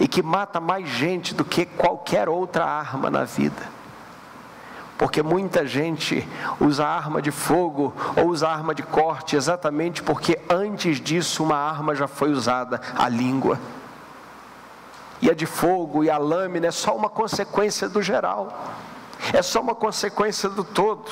[0.00, 3.76] e que mata mais gente do que qualquer outra arma na vida.
[4.98, 6.26] Porque muita gente
[6.58, 11.94] usa arma de fogo ou usa arma de corte exatamente porque antes disso uma arma
[11.94, 13.58] já foi usada, a língua.
[15.20, 18.74] E a de fogo e a lâmina é só uma consequência do geral,
[19.32, 21.10] é só uma consequência do todo.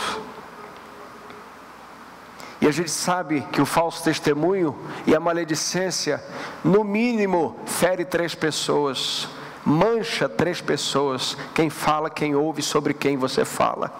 [2.65, 4.75] E a gente sabe que o falso testemunho
[5.07, 6.25] e a maledicência,
[6.65, 9.29] no mínimo, fere três pessoas,
[9.63, 13.95] mancha três pessoas, quem fala, quem ouve, sobre quem você fala.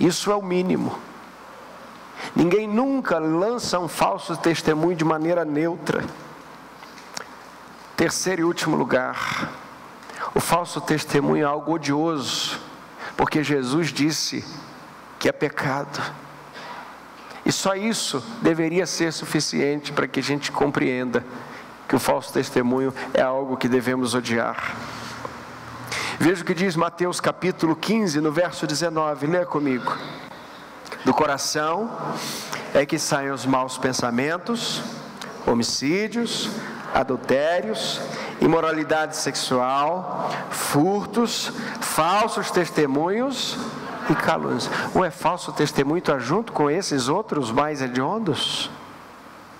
[0.00, 0.98] Isso é o mínimo.
[2.34, 6.04] Ninguém nunca lança um falso testemunho de maneira neutra.
[7.96, 9.48] Terceiro e último lugar,
[10.34, 12.58] o falso testemunho é algo odioso,
[13.16, 14.44] porque Jesus disse
[15.20, 16.02] que é pecado.
[17.44, 21.24] E só isso deveria ser suficiente para que a gente compreenda
[21.88, 24.76] que o falso testemunho é algo que devemos odiar.
[26.18, 29.26] Veja o que diz Mateus capítulo 15, no verso 19.
[29.26, 29.96] Leia comigo.
[31.04, 31.90] Do coração
[32.72, 34.80] é que saem os maus pensamentos,
[35.44, 36.48] homicídios,
[36.94, 38.00] adultérios,
[38.40, 41.50] imoralidade sexual, furtos,
[41.80, 43.58] falsos testemunhos
[44.14, 44.70] calúnias.
[44.94, 48.70] Ou é falso testemunho está junto com esses outros mais hediondos?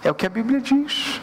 [0.02, 1.20] É o que a Bíblia diz.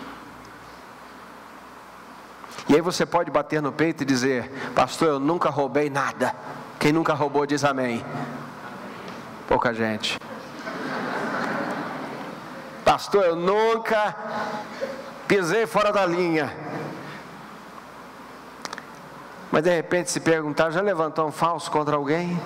[2.67, 6.35] E aí você pode bater no peito e dizer: Pastor, eu nunca roubei nada.
[6.79, 8.05] Quem nunca roubou diz amém.
[9.47, 10.19] Pouca gente.
[12.85, 14.15] Pastor, eu nunca
[15.27, 16.55] pisei fora da linha.
[19.51, 22.39] Mas de repente se perguntar, já levantou um falso contra alguém?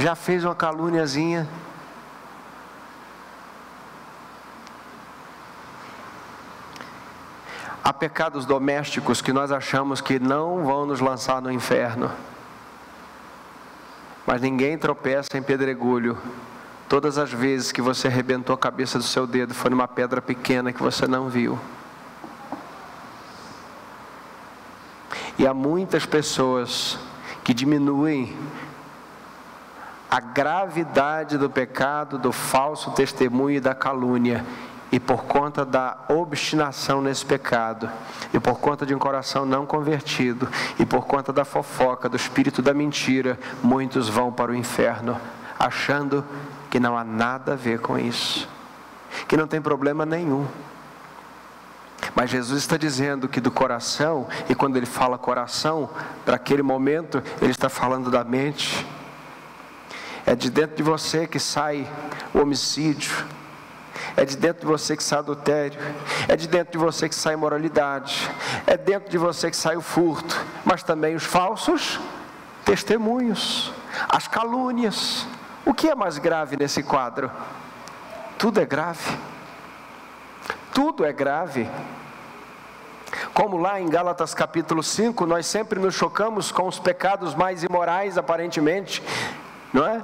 [0.00, 1.46] Já fez uma calúniazinha?
[7.84, 12.10] Há pecados domésticos que nós achamos que não vão nos lançar no inferno.
[14.26, 16.16] Mas ninguém tropeça em pedregulho.
[16.88, 20.72] Todas as vezes que você arrebentou a cabeça do seu dedo foi numa pedra pequena
[20.72, 21.60] que você não viu.
[25.38, 26.98] E há muitas pessoas
[27.44, 28.34] que diminuem
[30.10, 34.44] a gravidade do pecado, do falso testemunho e da calúnia
[34.92, 37.88] e por conta da obstinação nesse pecado,
[38.34, 42.60] e por conta de um coração não convertido, e por conta da fofoca, do espírito
[42.60, 45.16] da mentira, muitos vão para o inferno,
[45.58, 46.24] achando
[46.68, 48.48] que não há nada a ver com isso,
[49.28, 50.46] que não tem problema nenhum.
[52.14, 55.88] Mas Jesus está dizendo que do coração, e quando ele fala coração,
[56.24, 58.84] para aquele momento, ele está falando da mente.
[60.30, 61.90] É de dentro de você que sai
[62.32, 63.26] o homicídio,
[64.16, 65.80] é de dentro de você que sai adultério.
[66.28, 68.30] É de dentro de você que sai imoralidade.
[68.64, 70.40] É dentro de você que sai o furto.
[70.64, 71.98] Mas também os falsos
[72.64, 73.72] testemunhos.
[74.08, 75.26] As calúnias.
[75.66, 77.28] O que é mais grave nesse quadro?
[78.38, 79.18] Tudo é grave.
[80.72, 81.68] Tudo é grave.
[83.34, 88.16] Como lá em Gálatas capítulo 5, nós sempre nos chocamos com os pecados mais imorais,
[88.16, 89.02] aparentemente,
[89.72, 90.02] não é?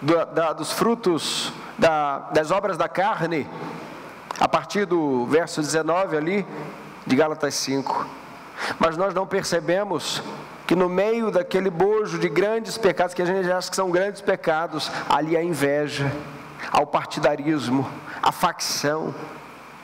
[0.00, 3.48] Do, da, dos frutos da, das obras da carne,
[4.38, 6.46] a partir do verso 19 ali,
[7.06, 8.06] de Gálatas 5.
[8.78, 10.22] Mas nós não percebemos
[10.66, 14.20] que no meio daquele bojo de grandes pecados, que a gente acha que são grandes
[14.20, 16.10] pecados, ali a inveja,
[16.70, 17.90] ao partidarismo,
[18.22, 19.14] a facção,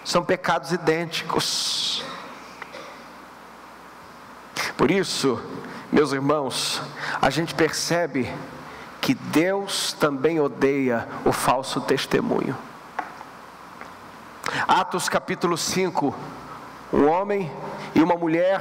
[0.05, 2.05] são pecados idênticos.
[4.77, 5.43] Por isso,
[5.91, 6.81] meus irmãos,
[7.21, 8.33] a gente percebe
[9.07, 12.59] que Deus também odeia o falso testemunho.
[14.67, 16.13] Atos capítulo 5:
[16.93, 17.49] um homem
[17.95, 18.61] e uma mulher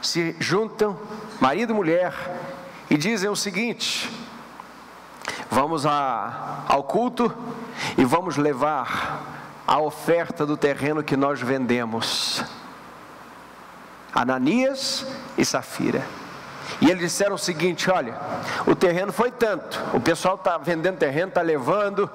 [0.00, 0.96] se juntam,
[1.40, 2.14] marido e mulher,
[2.88, 4.08] e dizem o seguinte:
[5.50, 7.36] vamos a, ao culto
[7.98, 9.24] e vamos levar
[9.66, 12.44] a oferta do terreno que nós vendemos.
[14.14, 15.04] Ananias
[15.36, 16.21] e Safira.
[16.80, 18.14] E eles disseram o seguinte: olha,
[18.66, 22.10] o terreno foi tanto, o pessoal está vendendo terreno, está levando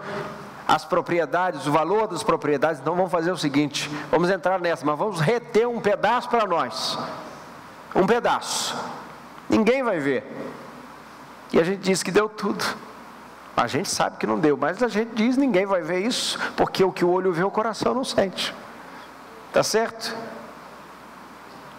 [0.67, 4.97] as propriedades, o valor das propriedades, então vamos fazer o seguinte: vamos entrar nessa, mas
[4.97, 6.97] vamos reter um pedaço para nós.
[7.95, 8.75] Um pedaço.
[9.49, 10.23] Ninguém vai ver.
[11.53, 12.63] E a gente diz que deu tudo.
[13.55, 16.83] A gente sabe que não deu, mas a gente diz ninguém vai ver isso, porque
[16.83, 18.53] o que o olho vê, o coração não sente.
[19.51, 20.15] Tá certo?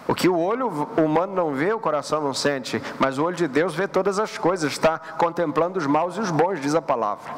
[0.08, 3.46] O que o olho humano não vê, o coração não sente, mas o olho de
[3.46, 7.30] Deus vê todas as coisas, está contemplando os maus e os bons, diz a palavra.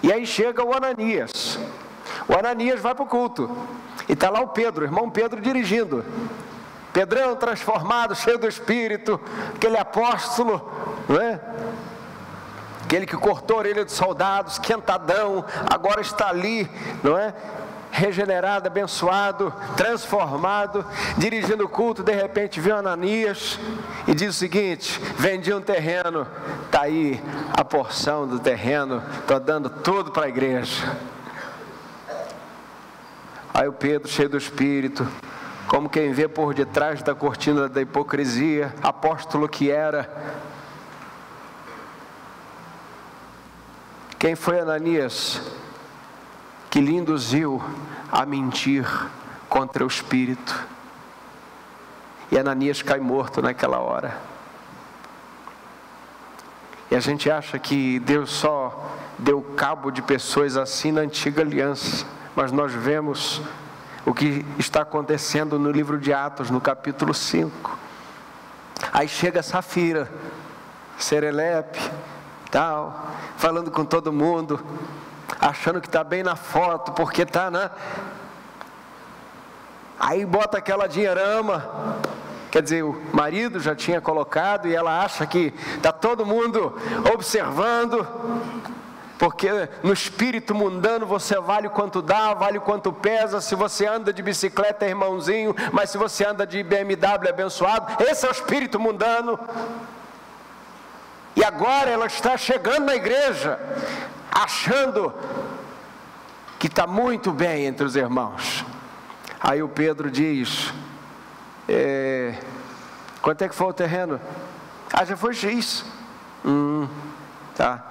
[0.00, 1.58] E aí chega o Ananias.
[2.28, 3.50] O Ananias vai para o culto.
[4.08, 6.04] E está lá o Pedro, o irmão Pedro dirigindo.
[6.92, 9.20] Pedrão transformado, cheio do Espírito,
[9.56, 10.70] aquele apóstolo,
[11.08, 11.40] não é?
[12.84, 16.70] Aquele que cortou a orelha dos soldados, quentadão, agora está ali,
[17.02, 17.34] não é?
[17.90, 20.84] Regenerado, abençoado, transformado,
[21.16, 23.58] dirigindo o culto, de repente viu Ananias
[24.06, 26.26] e diz o seguinte: vendi um terreno,
[26.66, 27.22] está aí
[27.52, 30.96] a porção do terreno, estou dando tudo para a igreja.
[33.52, 35.06] Aí o Pedro, cheio do Espírito,
[35.66, 40.08] como quem vê por detrás da cortina da hipocrisia, apóstolo que era.
[44.18, 45.40] Quem foi Ananias?
[46.70, 47.62] Que lhe induziu
[48.10, 48.86] a mentir
[49.48, 50.66] contra o Espírito.
[52.30, 54.18] E Ananias cai morto naquela hora.
[56.90, 62.06] E a gente acha que Deus só deu cabo de pessoas assim na antiga aliança,
[62.34, 63.42] mas nós vemos
[64.06, 67.78] o que está acontecendo no livro de Atos, no capítulo 5.
[68.92, 70.10] Aí chega Safira,
[70.98, 71.78] Serelepe,
[72.50, 74.64] tal, falando com todo mundo,
[75.38, 77.70] achando que está bem na foto, porque está, né?
[79.98, 81.98] Aí bota aquela dinheirama,
[82.50, 86.76] quer dizer, o marido já tinha colocado e ela acha que está todo mundo
[87.12, 88.06] observando,
[89.18, 89.48] porque
[89.82, 93.40] no espírito mundano você vale quanto dá, vale quanto pesa.
[93.40, 98.04] Se você anda de bicicleta é irmãozinho, mas se você anda de BMW é abençoado.
[98.04, 99.36] Esse é o espírito mundano.
[101.34, 103.58] E agora ela está chegando na igreja,
[104.30, 105.12] achando
[106.58, 108.64] que está muito bem entre os irmãos.
[109.40, 110.72] Aí o Pedro diz:
[111.68, 112.34] é,
[113.20, 114.20] Quanto é que foi o terreno?
[114.92, 115.84] Ah, já foi X.
[116.44, 116.88] Hum,
[117.56, 117.84] tá.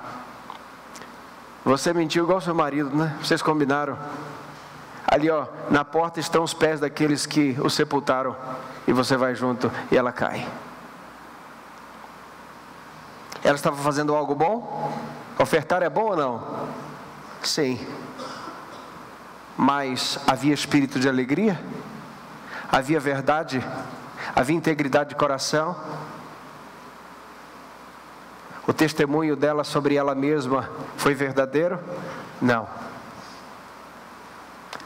[1.64, 3.16] Você mentiu igual seu marido, né?
[3.22, 3.98] Vocês combinaram.
[5.06, 8.36] Ali, ó, na porta estão os pés daqueles que o sepultaram.
[8.88, 10.48] E você vai junto e ela cai.
[13.44, 14.98] Ela estava fazendo algo bom?
[15.40, 16.68] Ofertar é bom ou não?
[17.44, 17.80] Sim
[19.58, 21.60] mas havia espírito de alegria,
[22.72, 23.66] havia verdade,
[24.36, 25.76] havia integridade de coração.
[28.68, 31.80] O testemunho dela sobre ela mesma foi verdadeiro?
[32.40, 32.68] Não.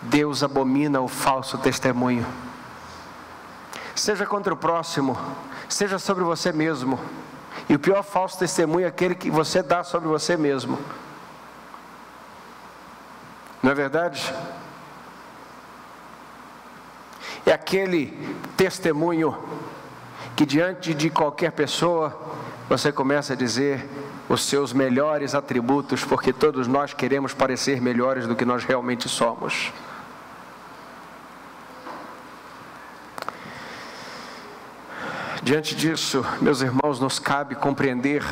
[0.04, 2.26] Deus abomina o falso testemunho.
[3.94, 5.18] Seja contra o próximo,
[5.68, 6.98] seja sobre você mesmo.
[7.68, 10.78] E o pior falso testemunho é aquele que você dá sobre você mesmo.
[13.62, 14.34] Não é verdade?
[17.46, 19.38] É aquele testemunho
[20.36, 22.18] que diante de qualquer pessoa
[22.70, 23.88] você começa a dizer
[24.30, 29.72] os seus melhores atributos, porque todos nós queremos parecer melhores do que nós realmente somos.
[35.44, 38.24] Diante disso, meus irmãos, nos cabe compreender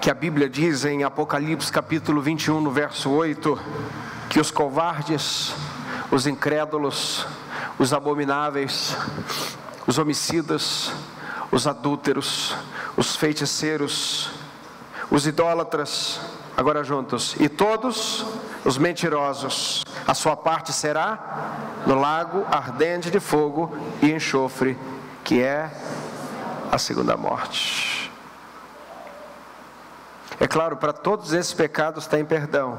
[0.00, 3.58] que a Bíblia diz em Apocalipse capítulo 21, no verso 8,
[4.28, 5.54] que os covardes
[6.12, 7.26] os incrédulos,
[7.78, 8.94] os abomináveis,
[9.86, 10.92] os homicidas,
[11.50, 12.54] os adúlteros,
[12.98, 14.28] os feiticeiros,
[15.10, 16.20] os idólatras,
[16.54, 18.26] agora juntos, e todos
[18.62, 19.82] os mentirosos.
[20.06, 24.78] A sua parte será no lago ardente de fogo e enxofre,
[25.24, 25.70] que é
[26.70, 28.10] a segunda morte.
[30.40, 32.78] É claro, para todos esses pecados tem perdão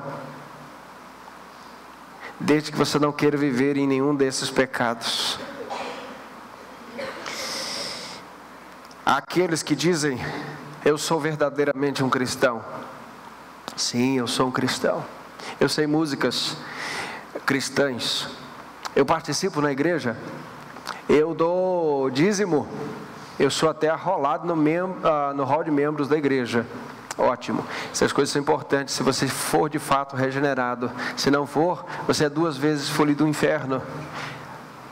[2.39, 5.39] desde que você não queira viver em nenhum desses pecados.
[9.05, 10.19] Aqueles que dizem:
[10.84, 12.63] Eu sou verdadeiramente um cristão.
[13.76, 15.05] Sim, eu sou um cristão.
[15.59, 16.57] Eu sei músicas
[17.46, 18.28] cristãs.
[18.96, 20.16] Eu participo na igreja.
[21.10, 22.68] Eu dou dízimo.
[23.39, 26.66] Eu sou até arrolado no, mem uh, no hall de membros da igreja.
[27.18, 27.66] Ótimo.
[27.91, 30.91] Essas coisas são importantes se você for de fato regenerado.
[31.16, 33.82] Se não for, você é duas vezes folhe do inferno.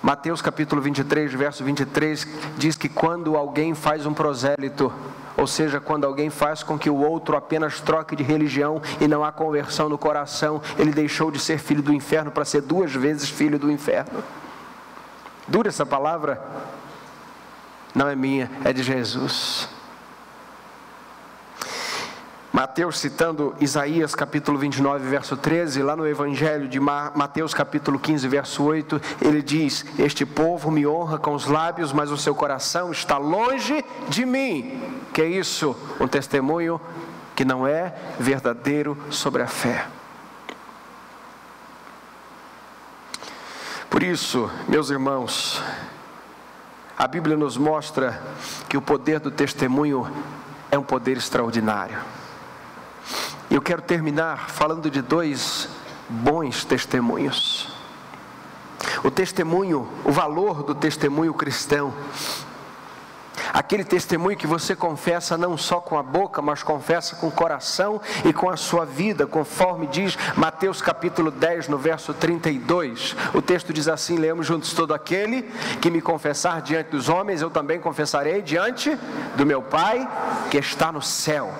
[0.02, 2.28] Mateus capítulo 23, verso 23
[2.58, 4.92] diz que quando alguém faz um prosélito,
[5.38, 9.24] ou seja, quando alguém faz com que o outro apenas troque de religião e não
[9.24, 13.30] há conversão no coração, ele deixou de ser filho do inferno para ser duas vezes
[13.30, 14.24] filho do inferno.
[15.48, 16.42] Dura essa palavra?
[17.94, 19.68] Não é minha, é de Jesus.
[22.52, 28.64] Mateus citando Isaías capítulo 29, verso 13, lá no Evangelho de Mateus capítulo 15, verso
[28.64, 33.18] 8, ele diz: Este povo me honra com os lábios, mas o seu coração está
[33.18, 34.82] longe de mim.
[35.14, 35.78] Que é isso?
[35.98, 36.82] Um testemunho
[37.34, 39.88] que não é verdadeiro sobre a fé.
[43.90, 45.64] Por isso, meus irmãos,
[46.98, 48.22] a Bíblia nos mostra
[48.68, 50.06] que o poder do testemunho
[50.70, 51.98] é um poder extraordinário.
[53.52, 55.68] Eu quero terminar falando de dois
[56.08, 57.68] bons testemunhos.
[59.04, 61.94] O testemunho, o valor do testemunho cristão
[63.54, 68.00] Aquele testemunho que você confessa não só com a boca, mas confessa com o coração
[68.26, 73.16] e com a sua vida, conforme diz Mateus capítulo 10, no verso 32.
[73.34, 75.44] O texto diz assim: leamos juntos: Todo aquele
[75.82, 78.98] que me confessar diante dos homens, eu também confessarei diante
[79.36, 80.08] do meu Pai
[80.50, 81.52] que está no céu.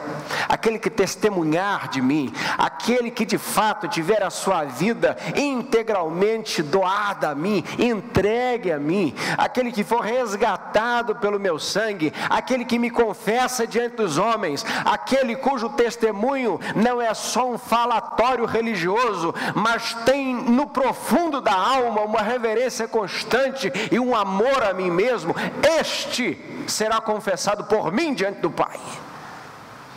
[0.48, 7.30] Aquele que testemunhar de mim, aquele que de fato tiver a sua vida integralmente doada
[7.30, 12.90] a mim, entregue a mim, aquele que for resgatado pelo meu sangue aquele que me
[12.90, 20.34] confessa diante dos homens, aquele cujo testemunho não é só um falatório religioso, mas tem
[20.34, 25.36] no profundo da alma uma reverência constante e um amor a mim mesmo,
[25.80, 26.38] este
[26.68, 28.80] será confessado por mim diante do Pai.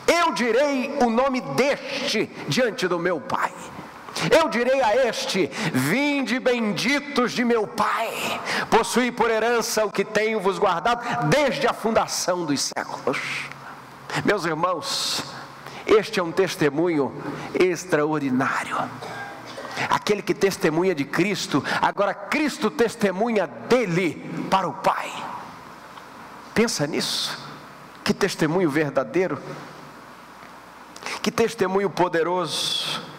[0.07, 3.53] Eu direi o nome deste diante do meu Pai.
[4.31, 8.41] Eu direi a este: Vinde benditos de meu Pai,
[8.71, 13.19] possuí por herança o que tenho vos guardado desde a fundação dos séculos.
[14.25, 15.25] Meus irmãos,
[15.87, 17.13] este é um testemunho
[17.59, 18.77] extraordinário.
[19.91, 25.11] Aquele que testemunha de Cristo, agora Cristo testemunha dele para o Pai.
[26.55, 27.43] Pensa nisso.
[28.05, 29.41] Que testemunho verdadeiro.
[31.21, 33.14] Que testemunho poderoso.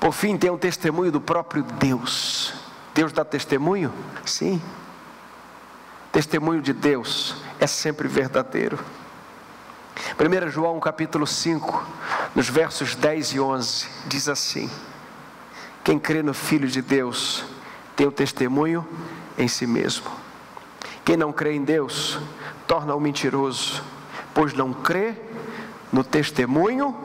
[0.00, 2.54] Por fim, tem um testemunho do próprio Deus.
[2.94, 3.92] Deus dá testemunho?
[4.24, 4.60] Sim.
[6.10, 8.78] Testemunho de Deus é sempre verdadeiro.
[10.18, 11.86] 1 João capítulo 5,
[12.34, 14.70] nos versos 10 e 11, diz assim:
[15.84, 17.44] Quem crê no Filho de Deus
[17.94, 18.86] tem o testemunho
[19.36, 20.10] em si mesmo.
[21.04, 22.18] Quem não crê em Deus
[22.66, 23.82] torna-o mentiroso,
[24.32, 25.14] pois não crê
[25.92, 26.96] no testemunho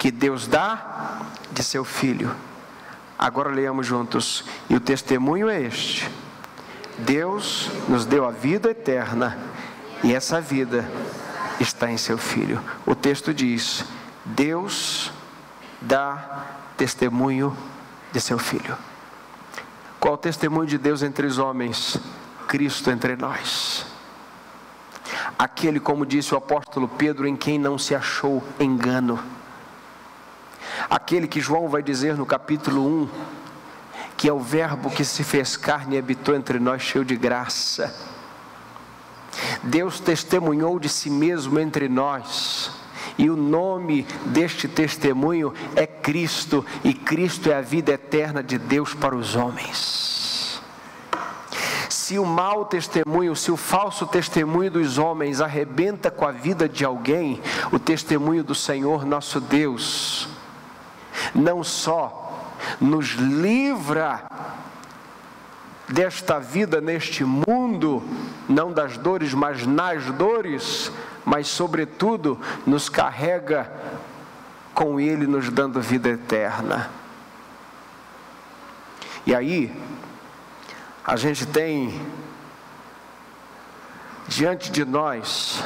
[0.00, 1.20] que Deus dá
[1.52, 2.34] de seu filho.
[3.18, 4.46] Agora leamos juntos.
[4.70, 6.10] E o testemunho é este:
[6.96, 9.38] Deus nos deu a vida eterna,
[10.02, 10.90] e essa vida
[11.60, 12.58] está em seu filho.
[12.86, 13.84] O texto diz:
[14.24, 15.12] Deus
[15.82, 16.46] dá
[16.78, 17.54] testemunho
[18.10, 18.78] de seu filho.
[20.00, 21.98] Qual o testemunho de Deus entre os homens?
[22.48, 23.84] Cristo entre nós.
[25.38, 29.22] Aquele, como disse o apóstolo Pedro, em quem não se achou engano
[30.88, 33.08] aquele que João vai dizer no capítulo 1,
[34.16, 37.94] que é o Verbo que se fez carne e habitou entre nós, cheio de graça.
[39.62, 42.70] Deus testemunhou de si mesmo entre nós,
[43.16, 48.94] e o nome deste testemunho é Cristo, e Cristo é a vida eterna de Deus
[48.94, 50.60] para os homens.
[51.88, 56.84] Se o mau testemunho, se o falso testemunho dos homens arrebenta com a vida de
[56.84, 60.28] alguém, o testemunho do Senhor nosso Deus
[61.34, 64.22] não só nos livra
[65.88, 68.02] desta vida neste mundo,
[68.48, 70.92] não das dores, mas nas dores,
[71.24, 73.70] mas sobretudo nos carrega
[74.72, 76.90] com Ele, nos dando vida eterna.
[79.26, 79.72] E aí,
[81.04, 82.00] a gente tem
[84.28, 85.62] diante de nós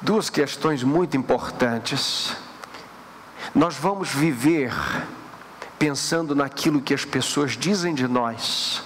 [0.00, 2.36] duas questões muito importantes.
[3.54, 4.72] Nós vamos viver
[5.78, 8.82] pensando naquilo que as pessoas dizem de nós.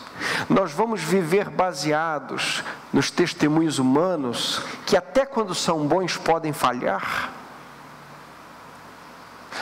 [0.48, 7.30] Nós vamos viver baseados nos testemunhos humanos que, até quando são bons, podem falhar.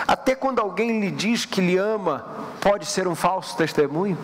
[0.07, 2.25] Até quando alguém lhe diz que lhe ama,
[2.61, 4.19] pode ser um falso testemunho.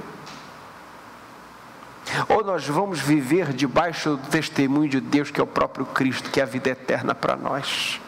[2.29, 6.41] Ou nós vamos viver debaixo do testemunho de Deus, que é o próprio Cristo, que
[6.41, 8.01] é a vida eterna para nós.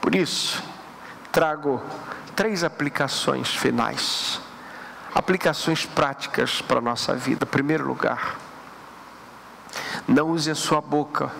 [0.00, 0.62] Por isso,
[1.30, 1.82] trago
[2.34, 4.40] três aplicações finais,
[5.14, 7.44] aplicações práticas para a nossa vida.
[7.44, 8.38] Em primeiro lugar,
[10.08, 11.30] não use a sua boca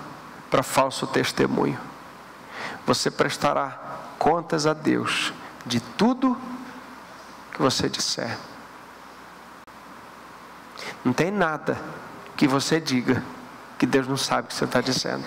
[0.50, 1.78] para falso testemunho.
[2.86, 3.78] Você prestará
[4.18, 5.32] contas a Deus
[5.64, 6.36] de tudo
[7.52, 8.36] que você disser.
[11.04, 11.78] Não tem nada
[12.36, 13.22] que você diga
[13.78, 15.24] que Deus não sabe o que você está dizendo.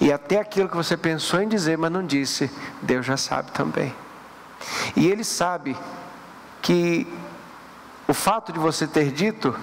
[0.00, 2.50] E até aquilo que você pensou em dizer, mas não disse,
[2.82, 3.94] Deus já sabe também.
[4.96, 5.76] E Ele sabe
[6.62, 7.06] que
[8.06, 9.54] o fato de você ter dito,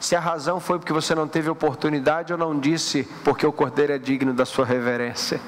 [0.00, 3.92] se a razão foi porque você não teve oportunidade ou não disse porque o cordeiro
[3.92, 5.40] é digno da sua reverência.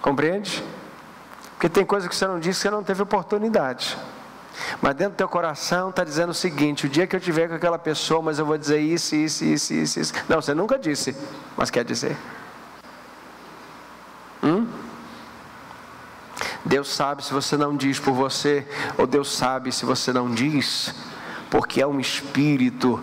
[0.00, 0.64] Compreende?
[1.52, 3.98] Porque tem coisa que você não disse que você não teve oportunidade.
[4.80, 7.54] Mas dentro do teu coração está dizendo o seguinte: o dia que eu tiver com
[7.54, 10.12] aquela pessoa, mas eu vou dizer isso, isso, isso, isso, isso.
[10.28, 11.16] Não, você nunca disse,
[11.56, 12.16] mas quer dizer.
[14.42, 14.66] Hum?
[16.64, 18.66] Deus sabe se você não diz por você,
[18.96, 20.94] ou Deus sabe se você não diz,
[21.50, 23.02] porque é um espírito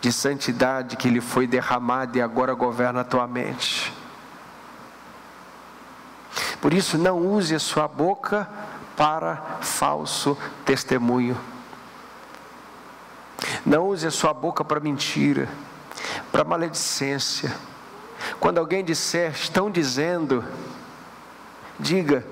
[0.00, 3.92] de santidade que lhe foi derramado e agora governa a tua mente.
[6.60, 8.48] Por isso, não use a sua boca
[8.96, 11.36] para falso testemunho.
[13.64, 15.48] Não use a sua boca para mentira,
[16.30, 17.52] para maledicência
[18.40, 20.44] quando alguém disser, estão dizendo,
[21.78, 22.26] diga,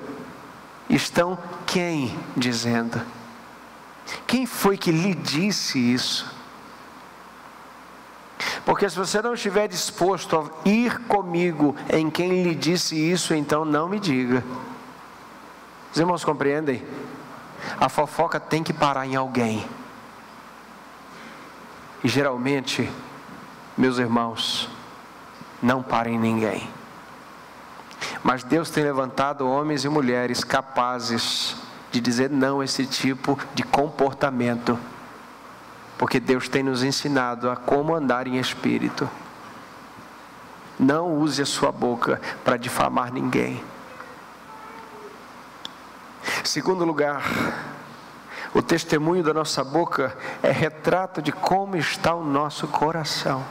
[0.89, 3.01] estão quem dizendo?
[4.27, 6.41] Quem foi que lhe disse isso?
[8.65, 13.65] Porque se você não estiver disposto a ir comigo em quem lhe disse isso, então
[13.65, 14.45] não me diga.
[15.93, 16.85] Os irmãos compreendem?
[17.79, 19.67] A fofoca tem que parar em alguém.
[22.03, 22.91] E geralmente,
[23.77, 24.69] meus irmãos,
[25.63, 26.69] não para em ninguém.
[28.23, 31.57] Mas Deus tem levantado homens e mulheres capazes
[31.91, 34.79] de dizer não a esse tipo de comportamento
[36.01, 39.07] porque Deus tem nos ensinado a como andar em espírito.
[40.79, 43.63] Não use a sua boca para difamar ninguém.
[46.43, 47.23] Segundo lugar,
[48.55, 53.45] o testemunho da nossa boca é retrato de como está o nosso coração.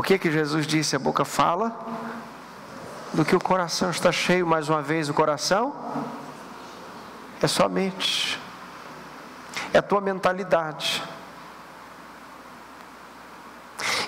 [0.00, 0.96] O que que Jesus disse?
[0.96, 1.78] A boca fala
[3.12, 4.46] do que o coração está cheio.
[4.46, 5.74] Mais uma vez, o coração
[7.42, 8.40] é somente
[9.74, 11.02] é a tua mentalidade.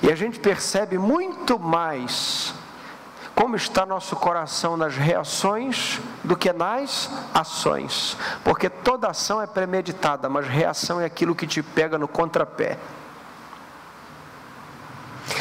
[0.00, 2.54] E a gente percebe muito mais
[3.34, 10.26] como está nosso coração nas reações do que nas ações, porque toda ação é premeditada,
[10.30, 12.78] mas reação é aquilo que te pega no contrapé.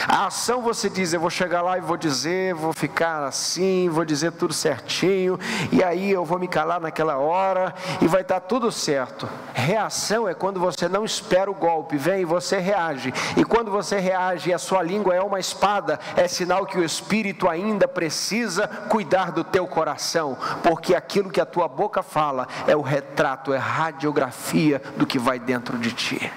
[0.08, 4.06] A ação você diz, eu vou chegar lá e vou dizer, vou ficar assim, vou
[4.06, 5.40] dizer tudo certinho,
[5.72, 9.28] e aí eu vou me calar naquela hora e vai estar tudo certo.
[9.54, 13.14] Reação é quando você não espera o golpe, vem e você reage.
[13.38, 16.84] E quando você reage e a sua língua é uma espada, é sinal que o
[16.84, 22.76] espírito ainda precisa cuidar do teu coração, porque aquilo que a tua boca fala é
[22.76, 26.32] o retrato, é radiografia do que vai dentro de ti.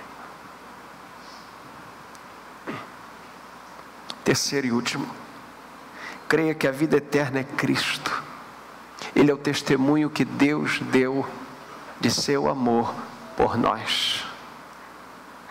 [4.24, 5.06] Terceiro e último,
[6.26, 8.22] creia que a vida eterna é Cristo.
[9.14, 11.26] Ele é o testemunho que Deus deu
[12.00, 12.94] de seu amor
[13.36, 14.24] por nós.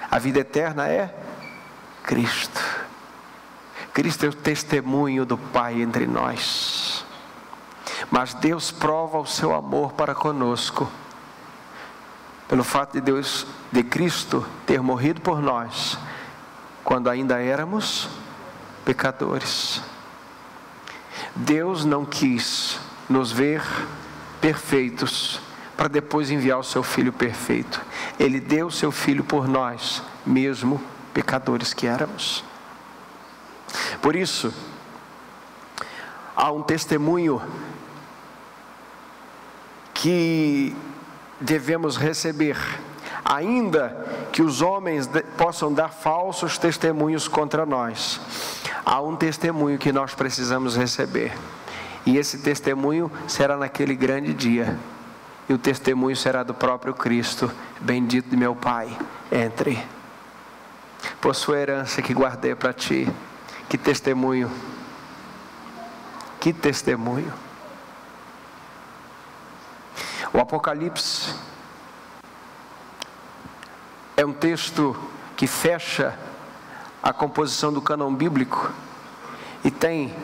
[0.10, 1.14] A vida eterna é
[2.04, 2.60] Cristo.
[3.94, 7.06] Cristo é o testemunho do Pai entre nós.
[8.10, 10.92] Mas Deus prova o seu amor para conosco
[12.48, 15.98] pelo fato de Deus, de Cristo ter morrido por nós
[16.84, 18.10] quando ainda éramos
[18.84, 19.82] pecadores.
[21.36, 22.80] Deus não quis
[23.10, 23.62] nos ver
[24.40, 25.40] perfeitos
[25.76, 27.82] para depois enviar o seu filho perfeito.
[28.20, 30.82] Ele deu o seu filho por nós, mesmo
[31.14, 32.44] pecadores que éramos.
[34.02, 34.54] Por isso,
[36.36, 37.42] há um testemunho
[39.94, 40.76] que
[41.40, 42.58] devemos receber,
[43.26, 48.20] ainda que os homens possam dar falsos testemunhos contra nós
[48.86, 51.34] há um testemunho que nós precisamos receber.
[52.06, 54.78] E esse testemunho será naquele grande dia.
[55.48, 57.52] E o testemunho será do próprio Cristo.
[57.80, 58.98] Bendito de meu Pai,
[59.32, 59.82] entre.
[61.22, 63.08] Por sua herança que guardei para ti.
[63.70, 64.52] Que testemunho.
[66.40, 67.34] Que testemunho.
[70.34, 71.34] O Apocalipse
[74.18, 74.96] é um texto
[75.36, 76.18] que fecha
[77.04, 78.72] a composição do cânon bíblico
[79.62, 80.16] e tem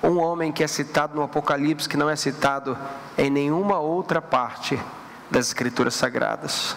[0.00, 2.78] um homem que é citado no Apocalipse que não é citado
[3.16, 4.80] em nenhuma outra parte
[5.28, 6.76] das Escrituras Sagradas.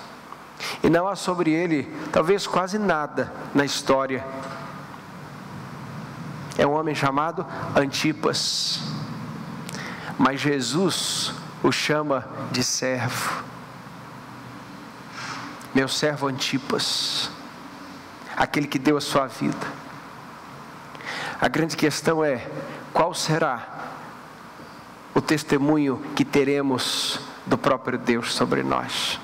[0.83, 4.25] E não há sobre ele, talvez quase nada na história.
[6.57, 7.45] É um homem chamado
[7.75, 8.79] Antipas.
[10.17, 11.33] Mas Jesus
[11.63, 13.43] o chama de servo.
[15.73, 17.29] Meu servo Antipas
[18.41, 19.67] aquele que deu a sua vida.
[21.39, 22.47] A grande questão é:
[22.91, 23.91] qual será
[25.13, 29.19] o testemunho que teremos do próprio Deus sobre nós?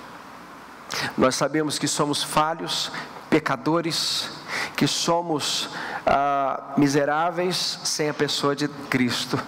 [1.18, 2.92] Nós sabemos que somos falhos,
[3.28, 4.30] pecadores,
[4.76, 5.72] que somos
[6.06, 9.40] ah, miseráveis sem a pessoa de Cristo.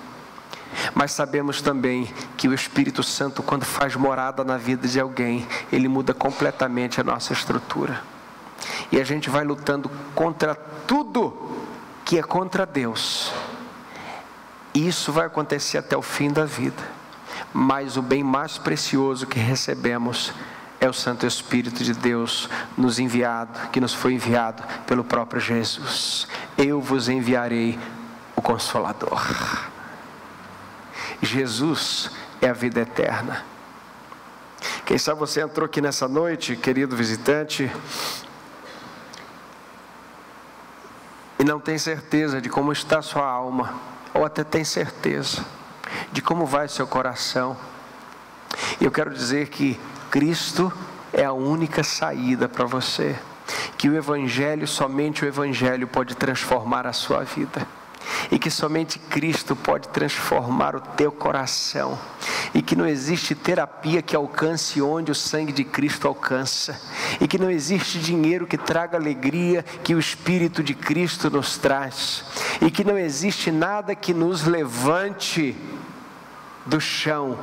[0.96, 5.88] Mas sabemos também que o Espírito Santo, quando faz morada na vida de alguém, ele
[5.88, 8.02] muda completamente a nossa estrutura.
[8.92, 11.34] E a gente vai lutando contra tudo
[12.06, 13.32] que é contra Deus.
[14.74, 16.82] E isso vai acontecer até o fim da vida.
[17.54, 20.34] Mas o bem mais precioso que recebemos
[20.80, 26.28] é o Santo Espírito de Deus nos enviado, que nos foi enviado pelo próprio Jesus.
[26.58, 27.78] Eu vos enviarei
[28.36, 29.22] o Consolador.
[31.22, 33.44] Jesus é a vida eterna.
[34.86, 37.70] Quem sabe você entrou aqui nessa noite, querido visitante,
[41.38, 43.74] e não tem certeza de como está sua alma,
[44.14, 45.44] ou até tem certeza
[46.12, 47.58] de como vai seu coração.
[48.80, 49.80] Eu quero dizer que
[50.12, 50.72] Cristo
[51.12, 53.18] é a única saída para você.
[53.80, 57.66] que o Evangelho, somente o Evangelho, pode transformar a sua vida
[58.32, 61.98] e que somente Cristo pode transformar o teu coração,
[62.54, 66.80] e que não existe terapia que alcance onde o sangue de Cristo alcança,
[67.20, 72.24] e que não existe dinheiro que traga alegria que o Espírito de Cristo nos traz,
[72.62, 75.56] e que não existe nada que nos levante
[76.66, 77.38] do chão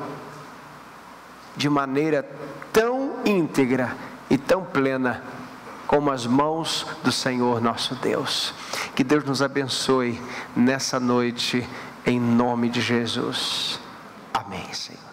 [1.56, 2.28] de maneira
[2.72, 3.96] tão íntegra
[4.28, 5.22] e tão plena
[5.86, 8.52] como as mãos do Senhor nosso Deus.
[8.94, 10.20] Que Deus nos abençoe
[10.54, 11.66] nessa noite,
[12.04, 13.78] em nome de Jesus.
[14.32, 15.05] Amém, Senhor.